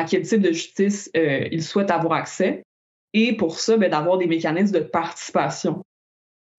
à 0.00 0.04
quel 0.04 0.22
type 0.22 0.40
de 0.40 0.52
justice 0.52 1.10
euh, 1.16 1.46
ils 1.50 1.62
souhaitent 1.62 1.90
avoir 1.90 2.14
accès 2.14 2.62
et 3.12 3.36
pour 3.36 3.58
ça, 3.58 3.76
ben, 3.76 3.90
d'avoir 3.90 4.18
des 4.18 4.26
mécanismes 4.26 4.74
de 4.74 4.84
participation 4.84 5.82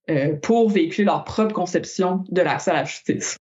euh, 0.09 0.35
pour 0.35 0.69
véhiculer 0.69 1.05
leur 1.05 1.23
propre 1.23 1.53
conception 1.53 2.23
de 2.29 2.41
l'accès 2.41 2.71
à 2.71 2.75
la 2.75 2.83
justice. 2.83 3.37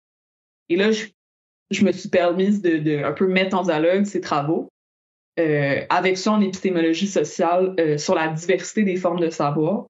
Et 0.68 0.76
là, 0.76 0.90
je, 0.90 1.84
me 1.84 1.92
suis 1.92 2.08
permise 2.08 2.62
de, 2.62 3.04
un 3.04 3.12
peu 3.12 3.26
mettre 3.26 3.56
en 3.56 3.62
dialogue 3.62 4.04
ces 4.04 4.20
travaux 4.20 4.68
avec 5.36 6.16
ça 6.16 6.30
en 6.30 6.40
épistémologie 6.40 7.08
sociale 7.08 7.74
sur 7.98 8.14
la 8.14 8.28
diversité 8.28 8.84
des 8.84 8.94
formes 8.94 9.18
de 9.18 9.30
savoir 9.30 9.86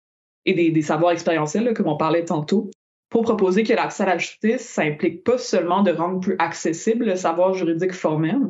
et 0.47 0.55
des, 0.55 0.71
des 0.71 0.81
savoirs 0.81 1.13
expérientiels, 1.13 1.75
comme 1.75 1.89
on 1.89 1.99
parlait 1.99 2.25
tantôt, 2.25 2.71
pour 3.11 3.23
proposer 3.23 3.63
que 3.63 3.73
l'accès 3.73 4.03
à 4.03 4.07
la 4.07 4.19
justice, 4.19 4.63
ça 4.63 4.83
implique 4.83 5.23
pas 5.23 5.39
seulement 5.39 5.83
de 5.83 5.93
rendre 5.93 6.19
plus 6.19 6.35
accessible 6.41 7.05
le 7.05 7.15
savoir 7.15 7.55
juridique 7.55 7.93
formel, 7.93 8.41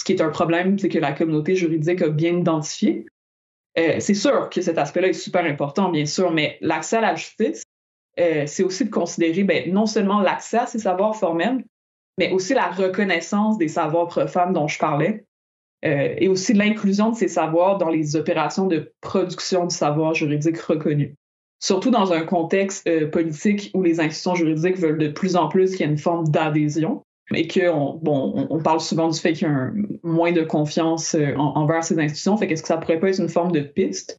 ce 0.00 0.04
qui 0.04 0.12
est 0.12 0.22
un 0.22 0.30
problème 0.30 0.76
que 0.76 0.98
la 0.98 1.12
communauté 1.12 1.54
juridique 1.54 2.00
a 2.00 2.08
bien 2.08 2.38
identifié. 2.38 3.04
Euh, 3.78 3.96
c'est 4.00 4.14
sûr 4.14 4.48
que 4.48 4.62
cet 4.62 4.78
aspect-là 4.78 5.08
est 5.08 5.12
super 5.12 5.44
important, 5.44 5.90
bien 5.90 6.06
sûr, 6.06 6.30
mais 6.30 6.56
l'accès 6.62 6.96
à 6.96 7.00
la 7.02 7.14
justice, 7.16 7.64
euh, 8.18 8.44
c'est 8.46 8.62
aussi 8.62 8.86
de 8.86 8.90
considérer 8.90 9.44
ben, 9.44 9.70
non 9.70 9.84
seulement 9.84 10.22
l'accès 10.22 10.56
à 10.56 10.64
ces 10.64 10.78
savoirs 10.78 11.14
formels, 11.14 11.62
mais 12.16 12.32
aussi 12.32 12.54
la 12.54 12.70
reconnaissance 12.70 13.58
des 13.58 13.68
savoirs 13.68 14.06
profanes 14.06 14.54
dont 14.54 14.68
je 14.68 14.78
parlais, 14.78 15.26
euh, 15.84 16.14
et 16.16 16.28
aussi 16.28 16.54
l'inclusion 16.54 17.10
de 17.10 17.16
ces 17.16 17.28
savoirs 17.28 17.76
dans 17.76 17.90
les 17.90 18.16
opérations 18.16 18.66
de 18.66 18.94
production 19.02 19.66
du 19.66 19.74
savoir 19.74 20.14
juridique 20.14 20.58
reconnu 20.60 21.14
surtout 21.62 21.90
dans 21.90 22.14
un 22.14 22.22
contexte 22.22 22.88
politique 23.10 23.70
où 23.74 23.82
les 23.82 24.00
institutions 24.00 24.34
juridiques 24.34 24.78
veulent 24.78 24.96
de 24.96 25.08
plus 25.08 25.36
en 25.36 25.48
plus 25.48 25.72
qu'il 25.72 25.80
y 25.80 25.82
ait 25.90 25.92
une 25.92 25.98
forme 25.98 26.26
d'adhésion 26.26 27.02
et 27.34 27.48
bon, 28.02 28.46
on 28.50 28.58
parle 28.60 28.80
souvent 28.80 29.08
du 29.08 29.18
fait 29.18 29.32
qu'il 29.32 29.48
y 29.48 29.50
a 29.50 29.70
moins 30.02 30.32
de 30.32 30.42
confiance 30.42 31.14
euh, 31.14 31.34
envers 31.36 31.84
ces 31.84 31.98
institutions. 31.98 32.36
Fait 32.36 32.48
qu'est-ce 32.48 32.62
que 32.62 32.68
ça 32.68 32.76
pourrait 32.76 32.98
pas 32.98 33.08
être 33.08 33.20
une 33.20 33.28
forme 33.28 33.52
de 33.52 33.60
piste? 33.60 34.18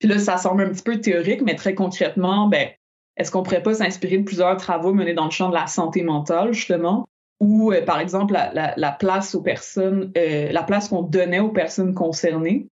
Puis 0.00 0.08
là, 0.08 0.18
ça 0.18 0.36
semble 0.36 0.62
un 0.62 0.70
petit 0.70 0.82
peu 0.82 1.00
théorique, 1.00 1.42
mais 1.42 1.54
très 1.54 1.74
concrètement, 1.74 2.48
ben, 2.48 2.68
est-ce 3.16 3.30
qu'on 3.30 3.44
pourrait 3.44 3.62
pas 3.62 3.74
s'inspirer 3.74 4.18
de 4.18 4.24
plusieurs 4.24 4.56
travaux 4.56 4.92
menés 4.92 5.14
dans 5.14 5.26
le 5.26 5.30
champ 5.30 5.48
de 5.48 5.54
la 5.54 5.68
santé 5.68 6.02
mentale, 6.02 6.52
justement, 6.52 7.06
ou 7.40 7.72
euh, 7.72 7.84
par 7.84 8.00
exemple 8.00 8.32
la, 8.32 8.74
la, 8.76 8.92
place 8.92 9.34
aux 9.36 9.42
personnes, 9.42 10.12
la 10.14 10.62
place 10.64 10.88
qu'on 10.88 11.02
donnait 11.02 11.40
aux 11.40 11.50
personnes 11.50 11.94
concernées 11.94 12.66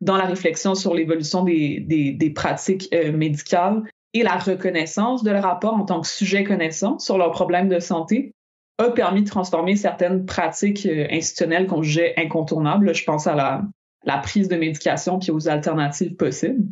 dans 0.00 0.16
la 0.16 0.26
réflexion 0.26 0.74
sur 0.74 0.94
l'évolution 0.94 1.44
des, 1.44 2.32
pratiques 2.34 2.88
euh, 2.94 3.12
médicales 3.12 3.82
et 4.14 4.22
la 4.22 4.36
reconnaissance 4.36 5.22
de 5.22 5.30
leur 5.30 5.42
rapport 5.42 5.74
en 5.74 5.84
tant 5.84 6.00
que 6.00 6.06
sujet 6.06 6.44
connaissant 6.44 6.98
sur 6.98 7.18
leurs 7.18 7.32
problèmes 7.32 7.68
de 7.68 7.78
santé? 7.78 8.32
A 8.78 8.90
permis 8.90 9.22
de 9.22 9.28
transformer 9.28 9.76
certaines 9.76 10.24
pratiques 10.24 10.86
euh, 10.86 11.06
institutionnelles 11.10 11.66
qu'on 11.66 11.82
jugeait 11.82 12.14
incontournables. 12.16 12.94
Je 12.94 13.04
pense 13.04 13.26
à 13.26 13.34
la, 13.34 14.18
prise 14.18 14.48
de 14.48 14.56
médication 14.56 15.18
puis 15.18 15.30
aux 15.30 15.48
alternatives 15.48 16.14
possibles. 16.14 16.64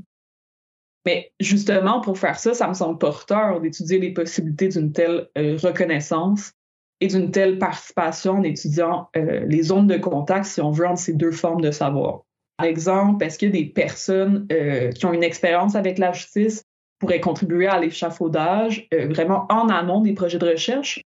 Mais 1.04 1.30
justement, 1.38 2.00
pour 2.00 2.18
faire 2.18 2.38
ça, 2.38 2.54
ça 2.54 2.66
me 2.66 2.74
semble 2.74 2.98
porteur 2.98 3.60
d'étudier 3.60 3.98
les 3.98 4.12
possibilités 4.12 4.68
d'une 4.68 4.92
telle 4.92 5.28
euh, 5.36 5.56
reconnaissance 5.62 6.52
et 7.00 7.08
d'une 7.08 7.30
telle 7.30 7.58
participation 7.58 8.32
en 8.38 8.42
étudiant 8.42 9.10
les 9.14 9.62
zones 9.64 9.86
de 9.86 9.98
contact, 9.98 10.46
si 10.46 10.62
on 10.62 10.70
veut, 10.70 10.86
entre 10.86 10.98
ces 10.98 11.12
deux 11.12 11.30
formes 11.30 11.60
de 11.60 11.70
savoir. 11.70 12.22
Par 12.56 12.66
exemple, 12.66 13.24
est-ce 13.24 13.38
que 13.38 13.46
des 13.46 13.66
personnes 13.66 14.46
euh, 14.50 14.90
qui 14.90 15.04
ont 15.06 15.12
une 15.12 15.22
expérience 15.22 15.74
avec 15.74 15.98
la 15.98 16.12
justice 16.12 16.64
pourraient 16.98 17.20
contribuer 17.20 17.66
à 17.66 17.78
l'échafaudage 17.78 18.88
euh, 18.94 19.08
vraiment 19.08 19.46
en 19.50 19.68
amont 19.68 20.00
des 20.00 20.14
projets 20.14 20.38
de 20.38 20.48
recherche, 20.48 21.02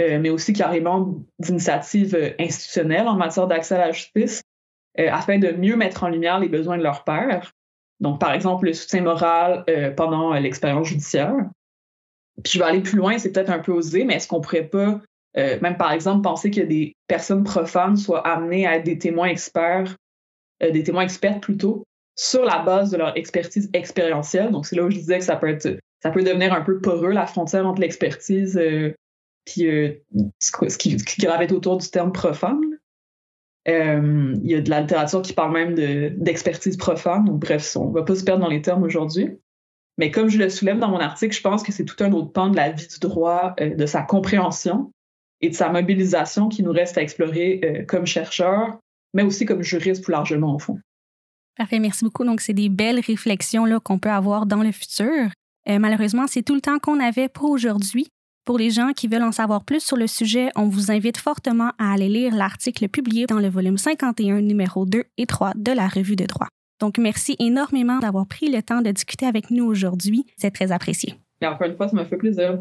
euh, 0.00 0.18
mais 0.18 0.30
aussi 0.30 0.52
carrément 0.52 1.14
d'initiatives 1.38 2.34
institutionnelles 2.38 3.08
en 3.08 3.16
matière 3.16 3.46
d'accès 3.46 3.74
à 3.76 3.86
la 3.86 3.92
justice, 3.92 4.42
afin 4.96 5.38
de 5.38 5.50
mieux 5.50 5.74
mettre 5.74 6.04
en 6.04 6.08
lumière 6.08 6.38
les 6.38 6.48
besoins 6.48 6.78
de 6.78 6.82
leurs 6.84 7.02
pairs. 7.02 7.52
Donc, 7.98 8.20
par 8.20 8.32
exemple, 8.32 8.66
le 8.66 8.72
soutien 8.72 9.02
moral 9.02 9.64
pendant 9.96 10.34
l'expérience 10.34 10.86
judiciaire. 10.86 11.34
Puis 12.44 12.52
je 12.54 12.58
vais 12.60 12.64
aller 12.64 12.80
plus 12.80 12.96
loin, 12.96 13.18
c'est 13.18 13.32
peut-être 13.32 13.50
un 13.50 13.58
peu 13.58 13.72
osé, 13.72 14.04
mais 14.04 14.14
est-ce 14.14 14.28
qu'on 14.28 14.40
pourrait 14.40 14.68
pas, 14.68 15.00
même 15.34 15.76
par 15.76 15.90
exemple, 15.90 16.22
penser 16.22 16.52
que 16.52 16.60
des 16.60 16.94
personnes 17.08 17.42
profanes 17.42 17.96
soient 17.96 18.24
amenées 18.24 18.68
à 18.68 18.76
être 18.76 18.84
des 18.84 18.98
témoins 18.98 19.26
experts 19.26 19.96
euh, 20.62 20.70
des 20.70 20.84
témoins 20.84 21.02
experts 21.02 21.40
plutôt, 21.40 21.84
sur 22.16 22.44
la 22.44 22.60
base 22.60 22.90
de 22.90 22.96
leur 22.96 23.16
expertise 23.16 23.68
expérientielle? 23.72 24.50
Donc, 24.50 24.66
c'est 24.66 24.76
là 24.76 24.84
où 24.84 24.90
je 24.90 24.96
disais 24.96 25.18
que 25.18 25.24
ça 25.24 25.36
peut 25.36 25.48
être, 25.48 25.78
ça 26.02 26.10
peut 26.10 26.22
devenir 26.22 26.52
un 26.52 26.60
peu 26.60 26.78
poreux, 26.78 27.10
la 27.10 27.26
frontière 27.26 27.66
entre 27.66 27.80
l'expertise 27.80 28.56
euh, 28.56 28.94
puis 29.44 29.66
euh, 29.66 29.92
ce, 30.38 30.78
qui, 30.78 30.96
gravite 31.18 31.52
autour 31.52 31.76
du 31.78 31.88
terme 31.88 32.12
profane. 32.12 32.60
il 33.66 34.40
y 34.42 34.54
a 34.54 34.60
de 34.60 34.70
la 34.70 34.80
littérature 34.80 35.22
qui 35.22 35.32
parle 35.32 35.52
même 35.52 35.74
d'expertise 36.16 36.76
profane. 36.76 37.24
Donc, 37.24 37.40
bref, 37.40 37.76
on 37.76 37.88
ne 37.88 37.94
va 37.94 38.02
pas 38.02 38.14
se 38.14 38.24
perdre 38.24 38.42
dans 38.42 38.50
les 38.50 38.62
termes 38.62 38.82
aujourd'hui. 38.82 39.38
Mais 39.96 40.10
comme 40.10 40.28
je 40.28 40.38
le 40.38 40.48
soulève 40.48 40.78
dans 40.78 40.88
mon 40.88 40.98
article, 40.98 41.34
je 41.34 41.40
pense 41.40 41.62
que 41.62 41.72
c'est 41.72 41.84
tout 41.84 42.02
un 42.02 42.10
autre 42.12 42.32
pan 42.32 42.48
de 42.48 42.56
la 42.56 42.72
vie 42.72 42.88
du 42.88 42.98
droit, 42.98 43.54
de 43.58 43.86
sa 43.86 44.02
compréhension 44.02 44.92
et 45.40 45.50
de 45.50 45.54
sa 45.54 45.70
mobilisation 45.70 46.48
qui 46.48 46.62
nous 46.62 46.72
reste 46.72 46.98
à 46.98 47.02
explorer 47.02 47.84
comme 47.86 48.04
chercheurs, 48.04 48.78
mais 49.12 49.22
aussi 49.22 49.46
comme 49.46 49.62
juriste 49.62 50.02
plus 50.02 50.12
largement 50.12 50.54
au 50.54 50.58
fond. 50.58 50.78
Parfait, 51.56 51.78
merci 51.78 52.04
beaucoup. 52.04 52.24
Donc, 52.24 52.40
c'est 52.40 52.52
des 52.52 52.68
belles 52.68 53.00
réflexions 53.00 53.64
qu'on 53.80 53.98
peut 53.98 54.10
avoir 54.10 54.46
dans 54.46 54.62
le 54.62 54.72
futur. 54.72 55.30
Euh, 55.68 55.78
malheureusement, 55.78 56.26
c'est 56.26 56.42
tout 56.42 56.54
le 56.54 56.60
temps 56.60 56.78
qu'on 56.78 57.00
avait 57.00 57.28
pour 57.28 57.50
aujourd'hui. 57.50 58.08
Pour 58.44 58.58
les 58.58 58.68
gens 58.68 58.92
qui 58.92 59.08
veulent 59.08 59.22
en 59.22 59.32
savoir 59.32 59.64
plus 59.64 59.80
sur 59.80 59.96
le 59.96 60.06
sujet, 60.06 60.50
on 60.54 60.68
vous 60.68 60.90
invite 60.90 61.16
fortement 61.16 61.70
à 61.78 61.94
aller 61.94 62.10
lire 62.10 62.34
l'article 62.34 62.90
publié 62.90 63.24
dans 63.24 63.38
le 63.38 63.48
volume 63.48 63.78
51, 63.78 64.42
numéro 64.42 64.84
2 64.84 65.04
et 65.16 65.24
3 65.24 65.52
de 65.56 65.72
la 65.72 65.88
Revue 65.88 66.14
de 66.14 66.26
droit. 66.26 66.48
Donc, 66.78 66.98
merci 66.98 67.36
énormément 67.38 68.00
d'avoir 68.00 68.26
pris 68.26 68.50
le 68.50 68.62
temps 68.62 68.82
de 68.82 68.90
discuter 68.90 69.24
avec 69.24 69.50
nous 69.50 69.64
aujourd'hui. 69.64 70.26
C'est 70.36 70.50
très 70.50 70.72
apprécié. 70.72 71.14
Et 71.40 71.46
encore 71.46 71.66
une 71.66 71.74
fois, 71.74 71.88
ça 71.88 71.96
m'a 71.96 72.04
fait 72.04 72.18
plaisir. 72.18 72.58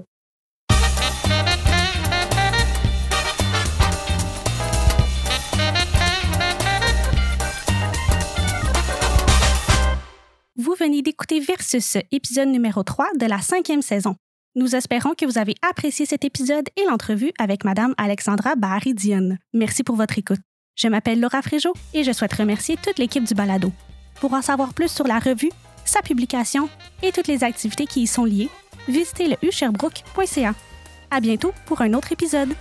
Vous 10.55 10.75
venez 10.79 11.01
d'écouter 11.01 11.41
Versus, 11.41 11.97
épisode 12.13 12.47
numéro 12.47 12.83
3 12.83 13.07
de 13.19 13.25
la 13.25 13.39
cinquième 13.39 13.81
saison. 13.81 14.15
Nous 14.55 14.75
espérons 14.75 15.15
que 15.17 15.25
vous 15.25 15.39
avez 15.39 15.55
apprécié 15.67 16.05
cet 16.05 16.25
épisode 16.25 16.69
et 16.77 16.85
l'entrevue 16.87 17.31
avec 17.39 17.63
Madame 17.63 17.95
Alexandra 17.97 18.55
Bahari-Dionne. 18.55 19.39
Merci 19.51 19.83
pour 19.83 19.95
votre 19.95 20.19
écoute. 20.19 20.41
Je 20.75 20.87
m'appelle 20.87 21.19
Laura 21.19 21.41
Fréjot 21.41 21.73
et 21.95 22.03
je 22.03 22.11
souhaite 22.11 22.33
remercier 22.33 22.77
toute 22.77 22.99
l'équipe 22.99 23.23
du 23.23 23.33
balado. 23.33 23.71
Pour 24.21 24.33
en 24.33 24.43
savoir 24.43 24.75
plus 24.75 24.91
sur 24.91 25.07
la 25.07 25.17
revue, 25.17 25.49
sa 25.85 26.03
publication 26.03 26.69
et 27.01 27.11
toutes 27.11 27.27
les 27.27 27.43
activités 27.43 27.87
qui 27.87 28.03
y 28.03 28.07
sont 28.07 28.25
liées, 28.25 28.49
visitez 28.87 29.27
le 29.27 29.37
usherbrooke.ca. 29.41 30.53
À 31.09 31.19
bientôt 31.19 31.51
pour 31.65 31.81
un 31.81 31.95
autre 31.95 32.11
épisode. 32.11 32.53